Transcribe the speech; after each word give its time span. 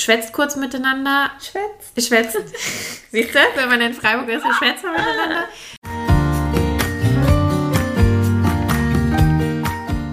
schwätzt 0.00 0.32
kurz 0.32 0.56
miteinander. 0.56 1.30
Schwätzt. 1.38 2.08
Schwätzt. 2.08 2.38
Siehst 3.10 3.34
du, 3.34 3.38
wenn 3.56 3.68
man 3.68 3.80
in 3.80 3.92
Freiburg 3.92 4.28
ist, 4.28 4.44
dann 4.44 4.54
schwätzt 4.54 4.84
man 4.84 4.92
miteinander. 4.94 5.44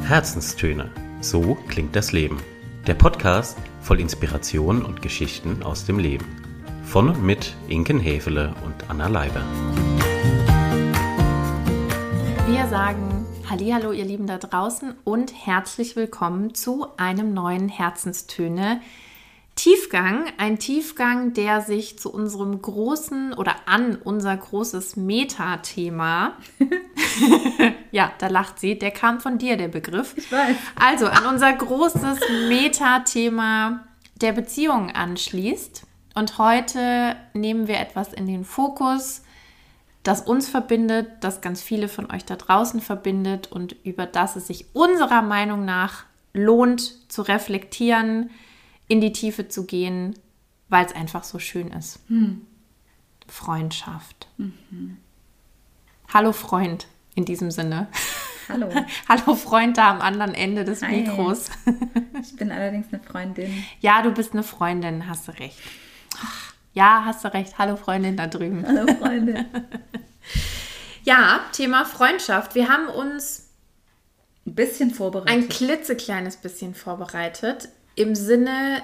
Herzenstöne. 0.07 0.91
So 1.21 1.55
klingt 1.67 1.95
das 1.95 2.11
Leben. 2.11 2.41
Der 2.85 2.93
Podcast 2.93 3.57
voll 3.81 3.99
Inspiration 3.99 4.83
und 4.83 5.01
Geschichten 5.01 5.63
aus 5.63 5.86
dem 5.86 5.99
Leben. 5.99 6.25
Von 6.85 7.09
und 7.09 7.23
mit 7.23 7.54
Inken 7.67 7.99
Hefele 7.99 8.54
und 8.63 8.89
Anna 8.89 9.07
Leiber. 9.07 9.41
Wir 12.47 12.65
sagen 12.67 13.25
Hallihallo, 13.49 13.91
ihr 13.91 14.05
Lieben 14.05 14.27
da 14.27 14.38
draußen 14.38 14.93
und 15.04 15.33
herzlich 15.45 15.95
willkommen 15.95 16.54
zu 16.54 16.88
einem 16.97 17.33
neuen 17.33 17.67
Herzenstöne 17.69 18.81
Tiefgang. 19.57 20.25
Ein 20.37 20.59
Tiefgang, 20.59 21.33
der 21.33 21.59
sich 21.59 21.99
zu 21.99 22.13
unserem 22.13 22.61
großen 22.61 23.34
oder 23.34 23.55
an 23.65 23.98
unser 23.98 24.38
großes 24.38 24.95
Metathema, 24.95 26.38
ja, 27.91 28.12
da 28.20 28.27
lacht 28.27 28.59
sie, 28.59 28.77
der 28.77 28.91
kam 28.91 29.20
von 29.20 29.38
dir, 29.38 29.57
der 29.57 29.67
Begriff. 29.67 30.13
Ich 30.17 30.31
weiß. 30.31 30.55
Also 30.75 31.07
an 31.07 31.25
unser 31.25 31.53
großes 31.53 32.20
Metathema 32.48 33.84
der 34.21 34.31
Beziehung 34.31 34.91
anschließt. 34.91 35.84
Und 36.15 36.37
heute 36.37 37.15
nehmen 37.34 37.67
wir 37.67 37.79
etwas 37.79 38.13
in 38.13 38.26
den 38.26 38.43
Fokus, 38.43 39.23
das 40.03 40.21
uns 40.21 40.48
verbindet, 40.48 41.07
das 41.20 41.41
ganz 41.41 41.62
viele 41.62 41.89
von 41.89 42.12
euch 42.12 42.26
da 42.26 42.35
draußen 42.35 42.81
verbindet 42.81 43.51
und 43.51 43.76
über 43.84 44.05
das 44.05 44.35
es 44.35 44.48
sich 44.48 44.65
unserer 44.73 45.21
Meinung 45.21 45.65
nach 45.65 46.05
lohnt 46.34 47.12
zu 47.12 47.23
reflektieren, 47.23 48.29
in 48.88 49.02
die 49.02 49.12
Tiefe 49.12 49.48
zu 49.48 49.66
gehen, 49.66 50.18
weil 50.70 50.86
es 50.86 50.94
einfach 50.94 51.23
so 51.23 51.40
schön 51.40 51.72
ist. 51.72 52.00
Hm. 52.08 52.46
Freundschaft. 53.27 54.27
Mhm. 54.38 54.98
Hallo 56.13 56.32
Freund 56.32 56.88
in 57.16 57.26
diesem 57.26 57.52
Sinne. 57.52 57.88
Hallo. 58.48 58.70
Hallo 59.10 59.35
Freund 59.35 59.77
da 59.77 59.91
am 59.91 60.02
anderen 60.02 60.34
Ende 60.34 60.63
des 60.63 60.82
Hi. 60.82 61.02
Mikros. 61.02 61.49
ich 62.21 62.35
bin 62.38 62.52
allerdings 62.52 62.88
eine 62.91 63.04
Freundin. 63.04 63.63
Ja, 63.82 64.02
du 64.02 64.12
bist 64.12 64.34
eine 64.34 64.44
Freundin, 64.44 65.07
hast 65.07 65.28
du 65.28 65.34
recht. 65.34 65.59
Ja, 66.74 67.03
hast 67.03 67.25
du 67.25 67.34
recht. 67.34 67.57
Hallo 67.57 67.75
Freundin 67.75 68.16
da 68.16 68.28
drüben. 68.28 68.66
Hallo 68.66 68.94
Freundin. 68.96 69.46
ja, 71.03 71.41
Thema 71.51 71.84
Freundschaft. 71.84 72.56
Wir 72.56 72.69
haben 72.69 72.88
uns 72.88 73.50
ein 74.46 74.56
bisschen 74.56 74.91
vorbereitet. 74.91 75.34
Ein 75.34 75.50
klitzekleines 75.50 76.38
bisschen 76.38 76.74
vorbereitet 76.74 77.68
im 77.97 78.16
Sinne, 78.16 78.81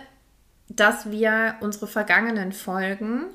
dass 0.68 1.10
wir 1.12 1.56
unsere 1.62 1.88
vergangenen 1.88 2.52
Folgen 2.52 3.26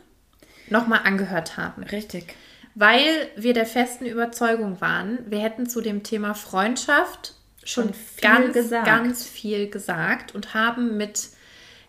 nochmal 0.68 1.00
angehört 1.04 1.56
haben. 1.56 1.82
Richtig. 1.84 2.34
Weil 2.74 3.28
wir 3.36 3.54
der 3.54 3.66
festen 3.66 4.06
Überzeugung 4.06 4.80
waren, 4.80 5.18
wir 5.28 5.38
hätten 5.38 5.68
zu 5.68 5.80
dem 5.80 6.02
Thema 6.02 6.34
Freundschaft 6.34 7.34
schon 7.64 7.94
viel 7.94 8.20
ganz, 8.20 8.52
gesagt. 8.52 8.86
ganz 8.86 9.24
viel 9.24 9.68
gesagt 9.70 10.34
und 10.34 10.54
haben 10.54 10.96
mit 10.96 11.28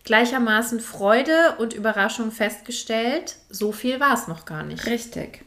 gleichermaßen 0.03 0.79
Freude 0.79 1.55
und 1.57 1.73
Überraschung 1.73 2.31
festgestellt, 2.31 3.35
so 3.49 3.71
viel 3.71 3.99
war 3.99 4.13
es 4.13 4.27
noch 4.27 4.45
gar 4.45 4.63
nicht. 4.63 4.85
Richtig. 4.85 5.43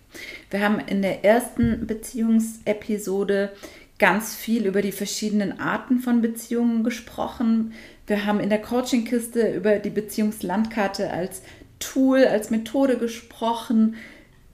Wir 0.51 0.61
haben 0.61 0.79
in 0.81 1.03
der 1.03 1.25
ersten 1.25 1.87
Beziehungsepisode 1.87 3.53
ganz 3.99 4.35
viel 4.35 4.67
über 4.67 4.83
die 4.83 4.93
verschiedenen 4.93 5.61
Arten 5.61 6.01
von 6.01 6.23
Beziehungen 6.23 6.83
gesprochen. 6.85 7.73
Wir 8.13 8.27
haben 8.27 8.41
in 8.41 8.51
der 8.51 8.61
Coaching-Kiste 8.61 9.55
über 9.55 9.79
die 9.79 9.89
Beziehungslandkarte 9.89 11.11
als 11.11 11.41
Tool, 11.79 12.27
als 12.27 12.51
Methode 12.51 12.99
gesprochen. 12.99 13.97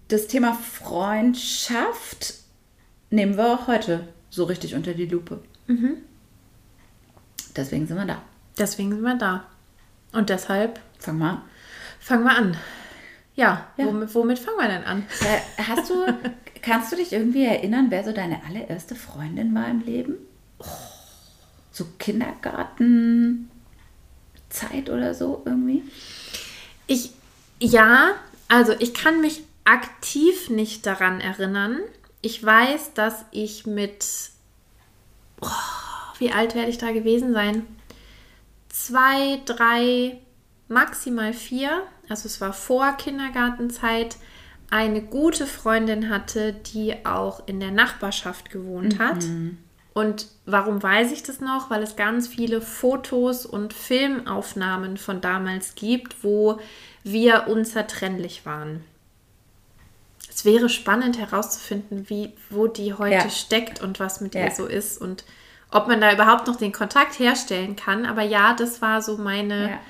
Das 0.07 0.29
Thema 0.29 0.55
Freundschaft 0.55 2.35
nehmen 3.11 3.37
wir 3.37 3.53
auch 3.53 3.67
heute 3.67 4.07
so 4.31 4.45
richtig 4.45 4.77
unter 4.77 4.95
die 4.95 5.07
Lupe. 5.07 5.43
Mhm. 5.67 5.97
Deswegen 7.57 7.89
sind 7.89 7.97
wir 7.97 8.05
da. 8.05 8.23
Deswegen 8.57 8.93
sind 8.93 9.03
wir 9.03 9.17
da. 9.17 9.49
Und 10.13 10.31
deshalb. 10.31 10.79
Fangen 11.01 11.19
wir 11.19 11.31
an. 11.31 11.43
Fangen 11.99 12.23
wir 12.23 12.37
an. 12.37 12.57
Ja, 13.35 13.67
ja. 13.77 13.87
Womit, 13.87 14.15
womit, 14.15 14.39
fangen 14.39 14.59
wir 14.59 14.69
denn 14.69 14.85
an? 14.85 15.03
Äh, 15.23 15.63
hast 15.65 15.91
du, 15.91 16.07
kannst 16.63 16.93
du 16.93 16.97
dich 16.97 17.13
irgendwie 17.13 17.45
erinnern, 17.45 17.87
wer 17.89 18.05
so 18.05 18.13
deine 18.13 18.41
allererste 18.45 18.95
Freundin 18.95 19.53
war 19.53 19.69
im 19.69 19.81
Leben? 19.81 20.15
Oh 20.61 20.88
so 21.79 21.87
Kindergartenzeit 21.99 23.49
oder 24.89 25.15
so 25.15 25.43
irgendwie? 25.45 25.85
Ich, 26.87 27.13
ja, 27.61 28.15
also 28.49 28.75
ich 28.79 28.93
kann 28.95 29.21
mich 29.21 29.43
aktiv 29.65 30.51
nicht 30.51 30.85
daran 30.87 31.21
erinnern. 31.21 31.79
Ich 32.21 32.45
weiß, 32.45 32.95
dass 32.95 33.25
ich 33.31 33.67
mit, 33.67 34.05
oh, 35.41 35.49
wie 36.19 36.33
alt 36.33 36.55
werde 36.55 36.71
ich 36.71 36.79
da 36.79 36.91
gewesen 36.91 37.33
sein? 37.33 37.65
Zwei, 38.69 39.41
drei, 39.45 40.19
maximal 40.69 41.33
vier, 41.33 41.83
also 42.09 42.27
es 42.27 42.41
war 42.41 42.53
vor 42.53 42.93
Kindergartenzeit, 42.93 44.17
eine 44.71 45.01
gute 45.03 45.47
Freundin 45.47 46.11
hatte, 46.11 46.53
die 46.53 47.07
auch 47.07 47.47
in 47.47 47.59
der 47.61 47.71
Nachbarschaft 47.71 48.51
gewohnt 48.51 48.99
hat. 48.99 49.25
Und 49.99 50.29
warum 50.47 50.81
weiß 50.81 51.11
ich 51.11 51.25
das 51.25 51.41
noch? 51.41 51.71
Weil 51.71 51.83
es 51.83 51.97
ganz 51.97 52.29
viele 52.29 52.61
Fotos 52.61 53.45
und 53.45 53.73
Filmaufnahmen 53.75 54.97
von 54.97 55.21
damals 55.21 55.75
gibt, 55.75 56.23
wo 56.23 56.61
wir 57.03 57.49
unzertrennlich 57.49 58.47
waren. 58.47 58.85
Es 60.31 60.45
wäre 60.45 60.69
spannend 60.69 61.19
herauszufinden, 61.19 62.09
wie, 62.09 62.33
wo 62.49 62.69
die 62.69 62.95
heute 62.95 63.15
ja. 63.15 63.29
steckt 63.29 63.83
und 63.83 63.99
was 63.99 64.21
mit 64.21 64.37
ja. 64.37 64.45
ihr 64.45 64.51
so 64.53 64.67
ist 64.67 65.01
und 65.01 65.25
ob 65.73 65.89
man 65.89 66.01
da 66.01 66.13
überhaupt 66.13 66.47
noch 66.47 66.55
den 66.55 66.71
Kontakt 66.71 67.19
herstellen 67.19 67.75
kann. 67.75 68.07
Aber 68.07 68.23
ja, 68.23 68.55
das 68.55 68.81
war 68.81 69.03
so 69.03 69.17
meine, 69.17 69.71
ja. 69.71 69.81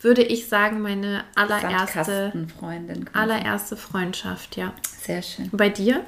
würde 0.00 0.22
ich 0.22 0.48
sagen, 0.48 0.80
meine 0.80 1.24
allererste 1.34 2.32
Freundin. 2.58 3.10
Allererste 3.12 3.76
Freundschaft, 3.76 4.56
ja. 4.56 4.72
Sehr 5.02 5.20
schön. 5.20 5.50
Und 5.50 5.58
bei 5.58 5.68
dir? 5.68 6.06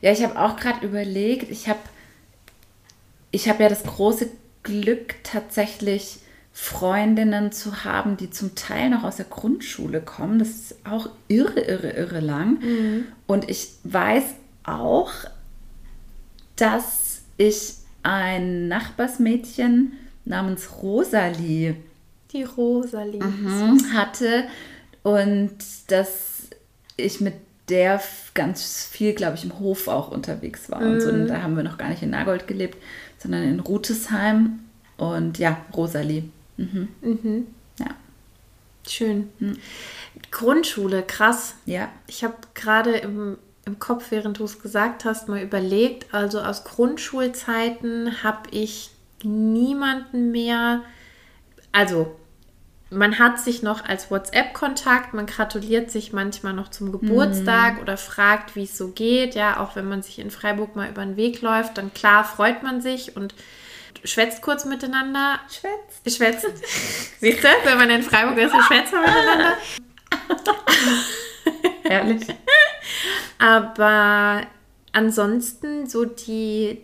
Ja, 0.00 0.10
ich 0.10 0.22
habe 0.22 0.40
auch 0.40 0.56
gerade 0.56 0.86
überlegt, 0.86 1.50
ich 1.50 1.68
habe 1.68 1.80
ich 3.34 3.48
habe 3.48 3.64
ja 3.64 3.68
das 3.68 3.82
große 3.82 4.28
Glück, 4.62 5.16
tatsächlich 5.24 6.18
Freundinnen 6.52 7.50
zu 7.50 7.84
haben, 7.84 8.16
die 8.16 8.30
zum 8.30 8.54
Teil 8.54 8.90
noch 8.90 9.02
aus 9.02 9.16
der 9.16 9.24
Grundschule 9.24 10.00
kommen. 10.00 10.38
Das 10.38 10.50
ist 10.50 10.76
auch 10.88 11.10
irre, 11.26 11.60
irre, 11.60 11.90
irre 11.90 12.20
lang. 12.20 12.60
Mhm. 12.60 13.06
Und 13.26 13.50
ich 13.50 13.70
weiß 13.82 14.22
auch, 14.62 15.10
dass 16.54 17.22
ich 17.36 17.74
ein 18.04 18.68
Nachbarsmädchen 18.68 19.94
namens 20.24 20.80
Rosalie, 20.80 21.74
die 22.32 22.44
Rosalie 22.44 23.22
mhm, 23.22 23.92
hatte 23.92 24.44
und 25.02 25.56
dass 25.88 26.48
ich 26.96 27.20
mit 27.20 27.34
der 27.68 28.00
ganz 28.34 28.86
viel, 28.86 29.14
glaube 29.14 29.36
ich, 29.36 29.44
im 29.44 29.58
Hof 29.58 29.88
auch 29.88 30.10
unterwegs 30.12 30.70
war. 30.70 30.80
Mhm. 30.80 30.92
Und 30.92 31.00
so, 31.00 31.08
und 31.08 31.26
da 31.26 31.42
haben 31.42 31.56
wir 31.56 31.64
noch 31.64 31.78
gar 31.78 31.88
nicht 31.88 32.02
in 32.02 32.10
Nagold 32.10 32.46
gelebt 32.46 32.76
sondern 33.24 33.42
in 33.42 33.60
Rutesheim. 33.60 34.60
Und 34.98 35.38
ja, 35.38 35.56
Rosalie. 35.74 36.24
Mhm. 36.58 36.88
Mhm. 37.00 37.46
Ja. 37.80 37.86
Schön. 38.86 39.30
Mhm. 39.40 39.56
Grundschule, 40.30 41.02
krass. 41.02 41.54
Ja. 41.64 41.90
Ich 42.06 42.22
habe 42.22 42.36
gerade 42.54 42.96
im, 42.98 43.38
im 43.64 43.78
Kopf, 43.78 44.10
während 44.10 44.38
du 44.38 44.44
es 44.44 44.60
gesagt 44.60 45.04
hast, 45.04 45.28
mal 45.28 45.42
überlegt. 45.42 46.12
Also 46.14 46.40
aus 46.40 46.64
Grundschulzeiten 46.64 48.22
habe 48.22 48.50
ich 48.50 48.90
niemanden 49.22 50.30
mehr. 50.30 50.82
Also 51.72 52.14
man 52.90 53.18
hat 53.18 53.40
sich 53.40 53.62
noch 53.62 53.84
als 53.84 54.10
WhatsApp-Kontakt, 54.10 55.14
man 55.14 55.26
gratuliert 55.26 55.90
sich 55.90 56.12
manchmal 56.12 56.52
noch 56.52 56.70
zum 56.70 56.92
Geburtstag 56.92 57.74
mhm. 57.74 57.80
oder 57.80 57.96
fragt, 57.96 58.56
wie 58.56 58.64
es 58.64 58.76
so 58.76 58.88
geht. 58.88 59.34
Ja, 59.34 59.60
auch 59.60 59.76
wenn 59.76 59.88
man 59.88 60.02
sich 60.02 60.18
in 60.18 60.30
Freiburg 60.30 60.76
mal 60.76 60.88
über 60.88 61.04
den 61.04 61.16
Weg 61.16 61.40
läuft, 61.42 61.78
dann 61.78 61.92
klar 61.92 62.24
freut 62.24 62.62
man 62.62 62.80
sich 62.80 63.16
und 63.16 63.34
schwätzt 64.04 64.42
kurz 64.42 64.64
miteinander. 64.64 65.40
Schwätzt. 65.48 66.16
Schwätzt. 66.16 66.46
Siehst 67.20 67.42
du, 67.42 67.48
wenn 67.64 67.78
man 67.78 67.90
in 67.90 68.02
Freiburg 68.02 68.38
ist, 68.38 68.54
schwätzt 68.66 68.92
man 68.92 69.02
miteinander. 69.02 69.56
Herrlich. 71.84 72.26
Aber 73.38 74.46
ansonsten 74.92 75.86
so 75.86 76.04
die, 76.04 76.80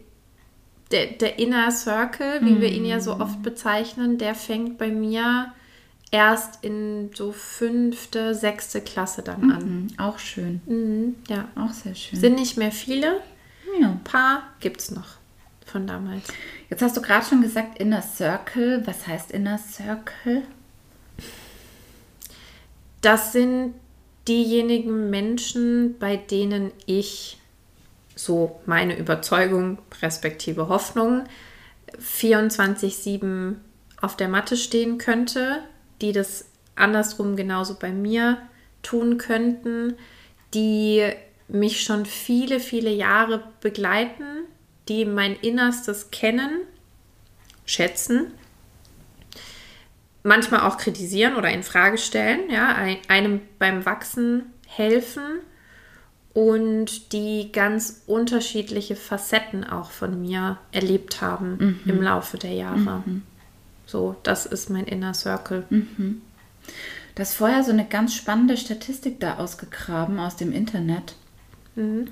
der, 0.90 1.06
der 1.06 1.38
Inner 1.38 1.70
Circle, 1.70 2.40
wie 2.42 2.52
mm. 2.52 2.60
wir 2.60 2.68
ihn 2.68 2.84
ja 2.84 3.00
so 3.00 3.18
oft 3.18 3.42
bezeichnen, 3.42 4.18
der 4.18 4.34
fängt 4.34 4.78
bei 4.78 4.88
mir 4.88 5.52
erst 6.10 6.64
in 6.64 7.10
so 7.14 7.32
fünfte, 7.32 8.34
sechste 8.34 8.80
Klasse 8.80 9.22
dann 9.22 9.42
mhm, 9.42 9.50
an. 9.50 9.92
Auch 9.98 10.18
schön. 10.18 10.60
Mhm, 10.66 11.16
ja. 11.28 11.48
Auch 11.54 11.72
sehr 11.72 11.94
schön. 11.94 12.18
Sind 12.18 12.34
nicht 12.34 12.56
mehr 12.56 12.72
viele. 12.72 13.20
Ja. 13.80 13.90
Ein 13.90 14.04
paar 14.04 14.42
gibt 14.60 14.80
es 14.80 14.90
noch 14.90 15.16
von 15.64 15.86
damals. 15.86 16.24
Jetzt 16.68 16.82
hast 16.82 16.96
du 16.96 17.02
gerade 17.02 17.24
schon 17.24 17.42
gesagt 17.42 17.78
Inner 17.78 18.02
Circle. 18.02 18.86
Was 18.86 19.06
heißt 19.06 19.30
Inner 19.30 19.58
Circle? 19.58 20.42
das 23.00 23.32
sind 23.32 23.74
diejenigen 24.28 25.10
Menschen, 25.10 25.98
bei 25.98 26.16
denen 26.16 26.72
ich 26.86 27.38
so 28.14 28.60
meine 28.66 28.96
Überzeugung, 28.98 29.78
respektive 30.02 30.68
Hoffnung, 30.68 31.24
24-7 31.98 33.54
auf 34.00 34.16
der 34.16 34.28
Matte 34.28 34.56
stehen 34.56 34.98
könnte, 34.98 35.62
die 36.00 36.12
das 36.12 36.46
andersrum 36.76 37.36
genauso 37.36 37.74
bei 37.74 37.90
mir 37.90 38.38
tun 38.82 39.18
könnten, 39.18 39.94
die 40.54 41.04
mich 41.48 41.82
schon 41.82 42.06
viele, 42.06 42.60
viele 42.60 42.90
Jahre 42.90 43.42
begleiten, 43.60 44.44
die 44.88 45.04
mein 45.04 45.36
Innerstes 45.36 46.10
kennen, 46.10 46.60
schätzen, 47.66 48.32
manchmal 50.22 50.60
auch 50.60 50.78
kritisieren 50.78 51.36
oder 51.36 51.50
in 51.50 51.62
Frage 51.62 51.98
stellen, 51.98 52.50
ja, 52.50 52.76
einem 53.08 53.40
beim 53.58 53.84
Wachsen 53.84 54.46
helfen 54.66 55.40
und 56.32 57.12
die 57.12 57.50
ganz 57.52 58.04
unterschiedliche 58.06 58.96
Facetten 58.96 59.64
auch 59.64 59.90
von 59.90 60.20
mir 60.20 60.58
erlebt 60.72 61.20
haben 61.20 61.80
mhm. 61.84 61.90
im 61.90 62.02
Laufe 62.02 62.38
der 62.38 62.52
Jahre. 62.52 63.02
Mhm. 63.04 63.22
So, 63.90 64.14
das 64.22 64.46
ist 64.46 64.70
mein 64.70 64.84
Inner 64.84 65.14
Circle. 65.14 65.64
Mhm. 65.68 66.22
Du 67.14 67.20
hast 67.20 67.34
vorher 67.34 67.64
so 67.64 67.72
eine 67.72 67.84
ganz 67.84 68.14
spannende 68.14 68.56
Statistik 68.56 69.18
da 69.18 69.38
ausgegraben 69.38 70.20
aus 70.20 70.36
dem 70.36 70.52
Internet. 70.52 71.14
Mhm. 71.74 72.08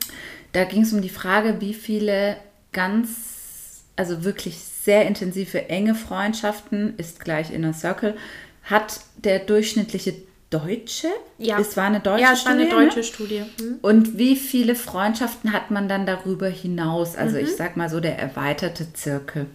Da 0.52 0.64
ging 0.64 0.82
es 0.82 0.92
um 0.92 1.02
die 1.02 1.08
Frage, 1.08 1.60
wie 1.60 1.74
viele 1.74 2.36
ganz, 2.72 3.82
also 3.94 4.24
wirklich 4.24 4.58
sehr 4.58 5.06
intensive, 5.06 5.68
enge 5.68 5.94
Freundschaften 5.94 6.98
ist 6.98 7.20
gleich 7.20 7.52
Inner 7.52 7.74
Circle 7.74 8.16
hat 8.64 9.00
der 9.16 9.38
durchschnittliche 9.38 10.14
Deutsche? 10.50 11.08
Ja. 11.36 11.58
Es 11.58 11.76
war 11.76 11.84
eine 11.84 12.00
deutsche 12.00 12.22
ja, 12.22 12.32
es 12.32 12.40
Studie. 12.40 12.70
War 12.70 12.78
eine 12.78 12.86
deutsche 12.86 12.98
ne? 12.98 13.04
Studie. 13.04 13.42
Mhm. 13.60 13.78
Und 13.82 14.18
wie 14.18 14.36
viele 14.36 14.74
Freundschaften 14.74 15.52
hat 15.52 15.70
man 15.70 15.88
dann 15.88 16.06
darüber 16.06 16.48
hinaus? 16.48 17.16
Also 17.16 17.36
mhm. 17.36 17.44
ich 17.44 17.56
sag 17.56 17.76
mal 17.76 17.90
so 17.90 18.00
der 18.00 18.18
erweiterte 18.18 18.92
Zirkel. 18.94 19.46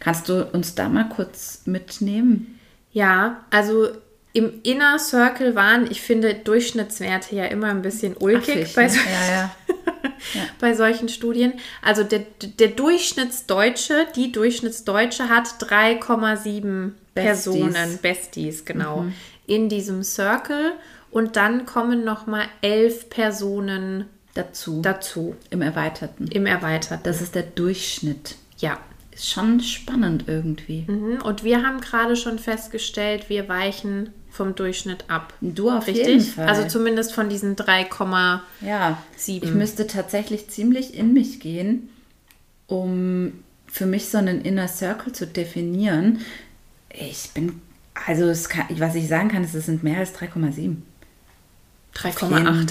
Kannst 0.00 0.28
du 0.28 0.44
uns 0.44 0.74
da 0.74 0.88
mal 0.88 1.08
kurz 1.08 1.62
mitnehmen? 1.66 2.58
Ja, 2.92 3.44
also 3.50 3.90
im 4.32 4.60
Inner 4.62 4.98
Circle 4.98 5.54
waren, 5.54 5.90
ich 5.90 6.00
finde, 6.00 6.34
Durchschnittswerte 6.34 7.34
ja 7.34 7.46
immer 7.46 7.68
ein 7.68 7.82
bisschen 7.82 8.16
ulkig 8.16 8.62
Affig, 8.62 8.74
bei, 8.74 8.88
so 8.88 8.98
ja, 8.98 9.32
ja. 9.32 9.50
ja. 10.34 10.42
bei 10.60 10.74
solchen 10.74 11.08
Studien. 11.08 11.54
Also 11.82 12.04
der, 12.04 12.22
der 12.40 12.68
Durchschnittsdeutsche, 12.68 14.06
die 14.14 14.30
Durchschnittsdeutsche 14.30 15.28
hat 15.28 15.46
3,7 15.46 16.92
Personen, 17.14 17.98
Besties, 18.00 18.64
genau, 18.64 19.02
mhm. 19.02 19.14
In 19.50 19.68
diesem 19.68 20.02
Circle. 20.02 20.72
Und 21.10 21.36
dann 21.36 21.66
kommen 21.66 22.04
nochmal 22.04 22.44
elf 22.62 23.10
Personen 23.10 24.04
dazu. 24.34 24.80
dazu. 24.80 25.34
Im 25.50 25.60
Erweiterten. 25.60 26.28
Im 26.28 26.46
Erweiterten. 26.46 27.02
Das 27.02 27.20
ist 27.20 27.34
der 27.34 27.42
Durchschnitt. 27.42 28.36
Ja. 28.58 28.78
Ist 29.12 29.28
schon 29.28 29.60
spannend 29.60 30.24
irgendwie. 30.28 30.84
Mhm. 30.86 31.20
Und 31.22 31.42
wir 31.42 31.64
haben 31.64 31.80
gerade 31.80 32.14
schon 32.14 32.38
festgestellt, 32.38 33.28
wir 33.28 33.48
weichen 33.48 34.10
vom 34.30 34.54
Durchschnitt 34.54 35.04
ab. 35.08 35.34
Du 35.40 35.68
auf 35.68 35.88
Richtig? 35.88 36.06
jeden 36.06 36.20
Fall. 36.20 36.46
Also 36.48 36.68
zumindest 36.68 37.12
von 37.12 37.28
diesen 37.28 37.56
3,7. 37.56 38.40
Ja, 38.60 39.02
ich 39.26 39.52
müsste 39.52 39.88
tatsächlich 39.88 40.48
ziemlich 40.48 40.94
in 40.94 41.12
mich 41.12 41.40
gehen, 41.40 41.88
um 42.68 43.32
für 43.66 43.86
mich 43.86 44.08
so 44.08 44.18
einen 44.18 44.42
Inner 44.42 44.68
Circle 44.68 45.12
zu 45.12 45.26
definieren. 45.26 46.20
Ich 46.90 47.30
bin, 47.34 47.60
also 48.06 48.32
kann, 48.48 48.66
was 48.78 48.94
ich 48.94 49.08
sagen 49.08 49.28
kann, 49.28 49.44
ist, 49.44 49.54
es 49.54 49.66
sind 49.66 49.82
mehr 49.82 49.98
als 49.98 50.14
3,7. 50.14 50.76
3,8. 51.94 52.70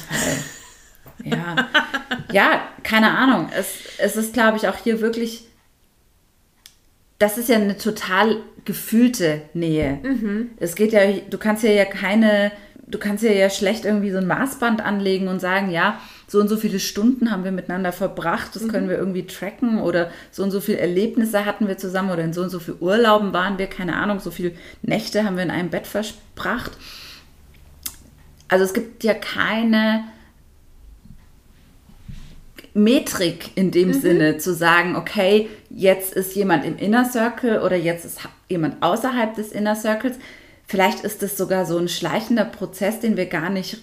Ja. 1.26 1.70
ja, 2.32 2.62
keine 2.84 3.12
Ahnung. 3.12 3.50
Es, 3.54 3.80
es 3.98 4.16
ist, 4.16 4.34
glaube 4.34 4.58
ich, 4.58 4.68
auch 4.68 4.78
hier 4.78 5.02
wirklich 5.02 5.50
das 7.20 7.38
ist 7.38 7.50
ja 7.50 7.58
eine 7.58 7.78
total 7.78 8.38
gefühlte 8.66 9.42
Nähe. 9.54 10.00
Mhm. 10.02 10.52
Es 10.58 10.76
geht 10.76 10.94
ja, 10.94 11.02
du 11.30 11.38
kannst 11.38 11.64
ja, 11.64 11.72
ja 11.72 11.86
keine, 11.86 12.52
du 12.88 12.98
kannst 12.98 13.24
ja, 13.24 13.32
ja 13.32 13.50
schlecht 13.50 13.86
irgendwie 13.86 14.12
so 14.12 14.18
ein 14.18 14.28
Maßband 14.28 14.82
anlegen 14.82 15.28
und 15.28 15.40
sagen, 15.40 15.70
ja, 15.70 16.00
so 16.30 16.40
und 16.40 16.48
so 16.48 16.58
viele 16.58 16.80
Stunden 16.80 17.32
haben 17.32 17.44
wir 17.44 17.52
miteinander 17.52 17.92
verbracht, 17.92 18.56
das 18.56 18.64
mhm. 18.64 18.68
können 18.68 18.90
wir 18.90 18.98
irgendwie 18.98 19.26
tracken 19.26 19.82
oder 19.82 20.12
so 20.32 20.44
und 20.44 20.52
so 20.52 20.62
viele 20.62 20.78
Erlebnisse 20.78 21.44
hatten 21.46 21.68
wir 21.68 21.80
zusammen 21.80 22.12
oder 22.12 22.24
in 22.24 22.34
so 22.34 22.44
und 22.44 22.52
so 22.52 22.60
viel 22.60 22.76
Urlauben 22.80 23.34
waren 23.34 23.58
wir, 23.58 23.66
keine 23.66 23.96
Ahnung, 23.96 24.20
so 24.20 24.30
viele 24.30 24.52
Nächte 24.84 25.26
haben 25.26 25.38
wir 25.38 25.44
in 25.44 25.52
einem 25.52 25.70
Bett 25.70 25.88
verbracht. 25.88 26.72
Also 28.48 28.64
es 28.64 28.74
gibt 28.74 29.04
ja 29.04 29.16
keine 29.16 30.04
Metrik 32.76 33.52
in 33.56 33.72
dem 33.72 33.90
mhm. 33.90 33.94
Sinne 33.94 34.38
zu 34.38 34.54
sagen, 34.54 34.96
okay, 34.96 35.50
jetzt 35.72 36.14
ist 36.14 36.36
jemand 36.36 36.64
im 36.64 36.78
Inner 36.78 37.06
Circle 37.06 37.62
oder 37.62 37.76
jetzt 37.76 38.06
ist 38.06 38.20
jemand 38.48 38.84
außerhalb 38.84 39.34
des 39.34 39.52
Inner 39.52 39.76
Circles. 39.76 40.18
Vielleicht 40.68 41.04
ist 41.04 41.24
es 41.24 41.38
sogar 41.38 41.66
so 41.66 41.80
ein 41.80 41.88
schleichender 41.88 42.46
Prozess, 42.46 43.00
den 43.00 43.18
wir 43.18 43.26
gar 43.26 43.50
nicht 43.50 43.80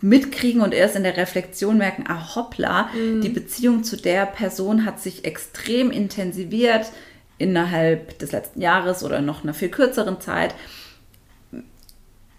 mitkriegen 0.00 0.62
und 0.62 0.72
erst 0.72 0.96
in 0.96 1.02
der 1.02 1.16
Reflexion 1.16 1.78
merken, 1.78 2.04
ah 2.08 2.34
hoppla, 2.34 2.90
mhm. 2.94 3.20
die 3.20 3.28
Beziehung 3.28 3.84
zu 3.84 3.96
der 3.96 4.26
Person 4.26 4.84
hat 4.84 5.00
sich 5.00 5.24
extrem 5.24 5.90
intensiviert 5.90 6.90
innerhalb 7.38 8.18
des 8.18 8.32
letzten 8.32 8.60
Jahres 8.60 9.02
oder 9.02 9.20
noch 9.20 9.42
einer 9.42 9.54
viel 9.54 9.68
kürzeren 9.68 10.20
Zeit. 10.20 10.54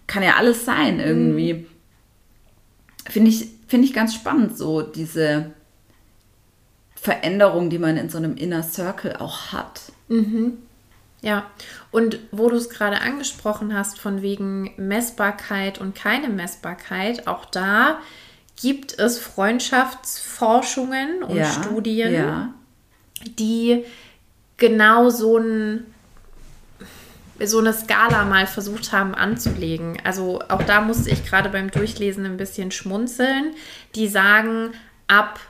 Kann 0.06 0.22
ja 0.22 0.36
alles 0.36 0.64
sein 0.64 1.00
irgendwie. 1.00 1.54
Mhm. 1.54 1.66
Finde 3.08 3.30
ich 3.30 3.48
finde 3.72 3.86
ich 3.86 3.94
ganz 3.94 4.14
spannend, 4.14 4.58
so 4.58 4.82
diese 4.82 5.52
Veränderung, 6.94 7.70
die 7.70 7.78
man 7.78 7.96
in 7.96 8.10
so 8.10 8.18
einem 8.18 8.36
Inner 8.36 8.62
Circle 8.62 9.16
auch 9.16 9.52
hat. 9.52 9.92
Mhm. 10.08 10.58
Ja, 11.22 11.46
und 11.92 12.18
wo 12.32 12.50
du 12.50 12.56
es 12.56 12.68
gerade 12.68 13.00
angesprochen 13.00 13.74
hast, 13.74 13.98
von 13.98 14.22
wegen 14.22 14.72
Messbarkeit 14.76 15.78
und 15.78 15.94
keine 15.94 16.28
Messbarkeit, 16.28 17.28
auch 17.28 17.44
da 17.44 18.00
gibt 18.60 18.98
es 18.98 19.18
Freundschaftsforschungen 19.18 21.22
und 21.22 21.36
ja, 21.36 21.46
Studien, 21.46 22.12
ja. 22.12 22.52
die 23.38 23.84
genau 24.56 25.10
so 25.10 25.38
ein 25.38 25.86
so 27.44 27.58
eine 27.58 27.72
Skala 27.72 28.24
mal 28.24 28.46
versucht 28.46 28.92
haben 28.92 29.14
anzulegen. 29.14 29.98
Also 30.04 30.40
auch 30.48 30.62
da 30.62 30.80
musste 30.80 31.10
ich 31.10 31.24
gerade 31.24 31.48
beim 31.48 31.70
Durchlesen 31.70 32.24
ein 32.24 32.36
bisschen 32.36 32.70
schmunzeln. 32.70 33.54
Die 33.96 34.06
sagen, 34.06 34.72
ab, 35.08 35.40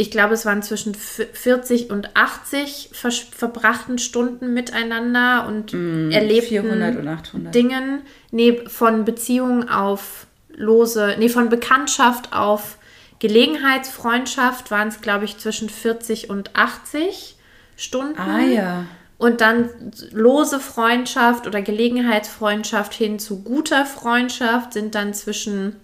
ich 0.00 0.12
glaube, 0.12 0.34
es 0.34 0.46
waren 0.46 0.62
zwischen 0.62 0.94
40 0.94 1.90
und 1.90 2.16
80 2.16 2.90
ver 2.92 3.10
verbrachten 3.10 3.98
Stunden 3.98 4.54
miteinander 4.54 5.44
und 5.48 5.72
mm, 5.72 6.12
erlebten 6.12 6.48
400 6.48 6.96
und 6.96 7.08
800. 7.08 7.54
Dingen, 7.54 8.02
nee, 8.30 8.62
von 8.68 9.04
Beziehungen 9.04 9.68
auf 9.68 10.28
lose, 10.54 11.16
nee, 11.18 11.28
von 11.28 11.48
Bekanntschaft 11.48 12.32
auf 12.32 12.78
Gelegenheitsfreundschaft 13.18 14.70
waren 14.70 14.86
es, 14.86 15.00
glaube 15.00 15.24
ich, 15.24 15.36
zwischen 15.38 15.68
40 15.68 16.30
und 16.30 16.54
80 16.54 17.36
Stunden. 17.76 18.18
Ah 18.20 18.40
ja. 18.40 18.84
Und 19.18 19.40
dann 19.40 19.68
lose 20.12 20.60
Freundschaft 20.60 21.48
oder 21.48 21.60
Gelegenheitsfreundschaft 21.60 22.94
hin 22.94 23.18
zu 23.18 23.42
guter 23.42 23.84
Freundschaft 23.84 24.74
sind 24.74 24.94
dann 24.94 25.12
zwischen 25.12 25.74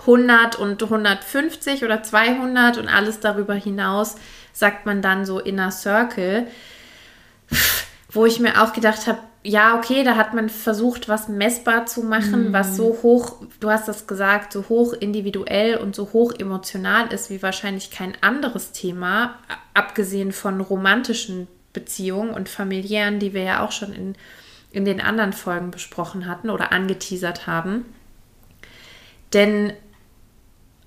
100 0.00 0.56
und 0.56 0.82
150 0.82 1.84
oder 1.84 2.02
200 2.02 2.78
und 2.78 2.88
alles 2.88 3.20
darüber 3.20 3.54
hinaus 3.54 4.16
sagt 4.52 4.86
man 4.86 5.02
dann 5.02 5.26
so 5.26 5.40
Inner 5.40 5.70
Circle, 5.70 6.46
wo 8.10 8.24
ich 8.24 8.40
mir 8.40 8.62
auch 8.62 8.72
gedacht 8.72 9.06
habe, 9.06 9.18
ja, 9.46 9.76
okay, 9.76 10.04
da 10.04 10.16
hat 10.16 10.32
man 10.32 10.48
versucht, 10.48 11.08
was 11.08 11.28
messbar 11.28 11.84
zu 11.84 12.02
machen, 12.02 12.50
mm. 12.50 12.52
was 12.54 12.76
so 12.76 12.98
hoch, 13.02 13.42
du 13.60 13.68
hast 13.68 13.88
das 13.88 14.06
gesagt, 14.06 14.54
so 14.54 14.64
hoch 14.70 14.94
individuell 14.94 15.76
und 15.76 15.94
so 15.94 16.14
hoch 16.14 16.32
emotional 16.32 17.12
ist 17.12 17.28
wie 17.28 17.42
wahrscheinlich 17.42 17.90
kein 17.90 18.14
anderes 18.22 18.72
Thema, 18.72 19.34
abgesehen 19.74 20.32
von 20.32 20.62
romantischen 20.62 21.46
Beziehungen 21.74 22.30
und 22.30 22.48
familiären, 22.48 23.18
die 23.18 23.34
wir 23.34 23.42
ja 23.42 23.62
auch 23.62 23.72
schon 23.72 23.92
in, 23.92 24.14
in 24.70 24.86
den 24.86 25.02
anderen 25.02 25.34
Folgen 25.34 25.70
besprochen 25.70 26.26
hatten 26.26 26.48
oder 26.48 26.72
angeteasert 26.72 27.46
haben. 27.46 27.84
Denn 29.34 29.74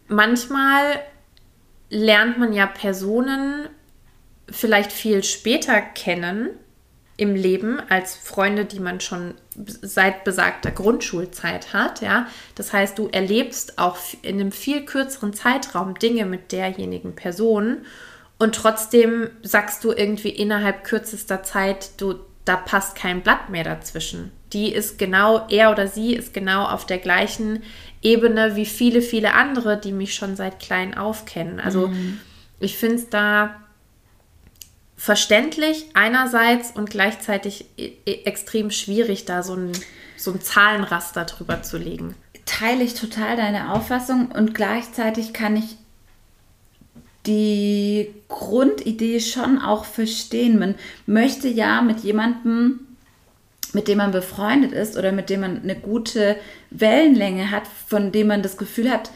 manchmal 0.08 1.00
lernt 1.90 2.38
man 2.38 2.54
ja 2.54 2.66
Personen 2.66 3.70
vielleicht 4.50 4.92
viel 4.92 5.24
später 5.24 5.82
kennen 5.82 6.50
im 7.18 7.34
Leben 7.34 7.80
als 7.90 8.16
Freunde, 8.16 8.66
die 8.66 8.80
man 8.80 9.02
schon 9.02 9.34
seit 9.56 10.24
besagter 10.24 10.70
Grundschulzeit 10.70 11.74
hat, 11.74 12.02
ja. 12.02 12.28
Das 12.54 12.74
heißt, 12.74 12.98
du 12.98 13.08
erlebst 13.08 13.80
auch 13.80 13.98
in 14.22 14.40
einem 14.40 14.52
viel 14.52 14.86
kürzeren 14.86 15.34
Zeitraum 15.34 15.96
Dinge 15.96 16.26
mit 16.26 16.52
derjenigen 16.52 17.16
Person 17.16 17.86
und 18.38 18.54
trotzdem 18.54 19.32
sagst 19.42 19.84
du 19.84 19.92
irgendwie 19.92 20.30
innerhalb 20.30 20.84
kürzester 20.84 21.42
Zeit, 21.42 22.00
du, 22.00 22.20
da 22.46 22.56
passt 22.56 22.96
kein 22.96 23.22
Blatt 23.22 23.50
mehr 23.50 23.64
dazwischen. 23.64 24.32
die 24.54 24.72
ist 24.72 24.98
genau, 24.98 25.46
er 25.50 25.72
oder 25.72 25.88
sie 25.88 26.16
ist 26.16 26.34
genau 26.34 26.66
auf 26.66 26.86
der 26.86 27.00
gleichen 27.00 27.64
Ebene 28.02 28.56
wie 28.56 28.66
viele, 28.66 29.02
viele 29.02 29.34
andere, 29.34 29.78
die 29.78 29.92
mich 29.92 30.14
schon 30.14 30.36
seit 30.36 30.60
klein 30.60 30.98
auf 30.98 31.26
kennen. 31.26 31.60
Also 31.60 31.88
mhm. 31.88 32.20
ich 32.60 32.78
finde 32.78 32.96
es 32.96 33.10
da 33.10 33.56
verständlich 34.96 35.86
einerseits 35.94 36.72
und 36.72 36.90
gleichzeitig 36.90 37.66
e, 37.78 37.92
e, 38.06 38.24
extrem 38.26 38.72
schwierig, 38.72 39.26
da 39.26 39.44
so 39.44 39.54
ein, 39.56 39.72
so 40.18 40.32
ein 40.32 40.42
Zahlenraster 40.42 41.26
drüber 41.26 41.62
zu 41.62 41.78
legen. 41.78 42.16
Teile 42.46 42.84
ich 42.84 42.96
total 42.96 43.38
deine 43.38 43.74
Auffassung 43.74 44.32
und 44.32 44.54
gleichzeitig 44.56 45.34
kann 45.34 45.56
ich 45.56 45.78
die 47.28 48.14
Grundidee 48.30 49.20
schon 49.20 49.60
auch 49.60 49.86
verstehen. 49.86 50.58
Man 50.58 50.76
möchte 51.06 51.48
ja 51.48 51.82
mit 51.82 52.00
jemandem, 52.00 52.87
mit 53.74 53.88
dem 53.88 53.98
man 53.98 54.12
befreundet 54.12 54.72
ist 54.72 54.98
oder 54.98 55.12
mit 55.12 55.30
dem 55.30 55.42
man 55.42 55.62
eine 55.62 55.76
gute 55.76 56.36
Wellenlänge 56.70 57.52
hat, 57.52 57.64
von 57.88 58.12
dem 58.12 58.28
man 58.28 58.42
das 58.42 58.58
Gefühl 58.58 58.92
hat, 58.92 59.12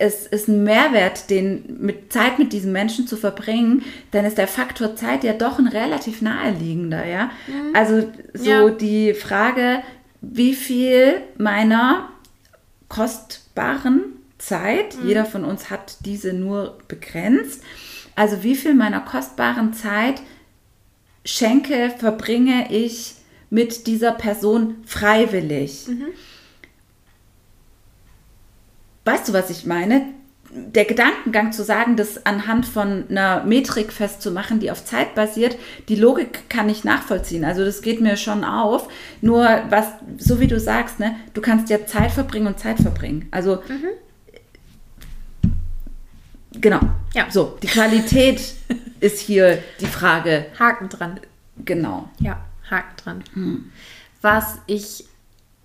es 0.00 0.26
ist 0.26 0.48
ein 0.48 0.62
Mehrwert, 0.62 1.28
den 1.28 1.78
mit 1.80 2.12
Zeit 2.12 2.38
mit 2.38 2.52
diesem 2.52 2.72
Menschen 2.72 3.06
zu 3.06 3.16
verbringen, 3.16 3.82
dann 4.12 4.24
ist 4.24 4.38
der 4.38 4.46
Faktor 4.46 4.94
Zeit 4.94 5.24
ja 5.24 5.32
doch 5.32 5.58
ein 5.58 5.66
relativ 5.66 6.22
naheliegender, 6.22 7.04
ja. 7.04 7.30
Mhm. 7.46 7.74
Also 7.74 8.08
so 8.32 8.50
ja. 8.50 8.70
die 8.70 9.12
Frage, 9.14 9.82
wie 10.20 10.54
viel 10.54 11.20
meiner 11.36 12.10
kostbaren 12.88 14.02
Zeit, 14.38 14.96
mhm. 14.96 15.08
jeder 15.08 15.24
von 15.24 15.44
uns 15.44 15.68
hat 15.68 15.96
diese 16.04 16.32
nur 16.32 16.78
begrenzt, 16.86 17.62
also 18.14 18.42
wie 18.42 18.54
viel 18.54 18.74
meiner 18.74 19.00
kostbaren 19.00 19.72
Zeit 19.72 20.22
schenke, 21.24 21.92
verbringe 21.98 22.72
ich 22.72 23.14
mit 23.50 23.86
dieser 23.86 24.12
Person 24.12 24.76
freiwillig. 24.84 25.86
Mhm. 25.88 26.06
Weißt 29.04 29.28
du, 29.28 29.32
was 29.32 29.50
ich 29.50 29.64
meine? 29.64 30.02
Der 30.50 30.86
Gedankengang 30.86 31.52
zu 31.52 31.62
sagen, 31.62 31.96
das 31.96 32.24
anhand 32.24 32.66
von 32.66 33.04
einer 33.10 33.44
Metrik 33.44 33.92
festzumachen, 33.92 34.60
die 34.60 34.70
auf 34.70 34.84
Zeit 34.84 35.14
basiert, 35.14 35.56
die 35.88 35.94
Logik 35.94 36.48
kann 36.48 36.68
ich 36.68 36.84
nachvollziehen. 36.84 37.44
Also 37.44 37.64
das 37.64 37.82
geht 37.82 38.00
mir 38.00 38.16
schon 38.16 38.44
auf. 38.44 38.88
Nur 39.20 39.46
was, 39.68 39.86
so 40.18 40.40
wie 40.40 40.46
du 40.46 40.58
sagst, 40.58 41.00
ne, 41.00 41.16
du 41.34 41.42
kannst 41.42 41.68
ja 41.68 41.86
Zeit 41.86 42.12
verbringen 42.12 42.46
und 42.46 42.58
Zeit 42.58 42.78
verbringen. 42.78 43.28
Also 43.30 43.56
mhm. 43.68 43.88
Genau. 46.60 46.80
Ja. 47.14 47.30
So, 47.30 47.58
die 47.62 47.66
Qualität 47.66 48.40
ist 49.00 49.20
hier 49.20 49.58
die 49.80 49.86
Frage. 49.86 50.46
Haken 50.58 50.88
dran. 50.88 51.20
Genau. 51.64 52.08
Ja, 52.20 52.44
Haken 52.70 52.96
dran. 52.96 53.24
Hm. 53.34 53.72
Was 54.20 54.58
ich 54.66 55.06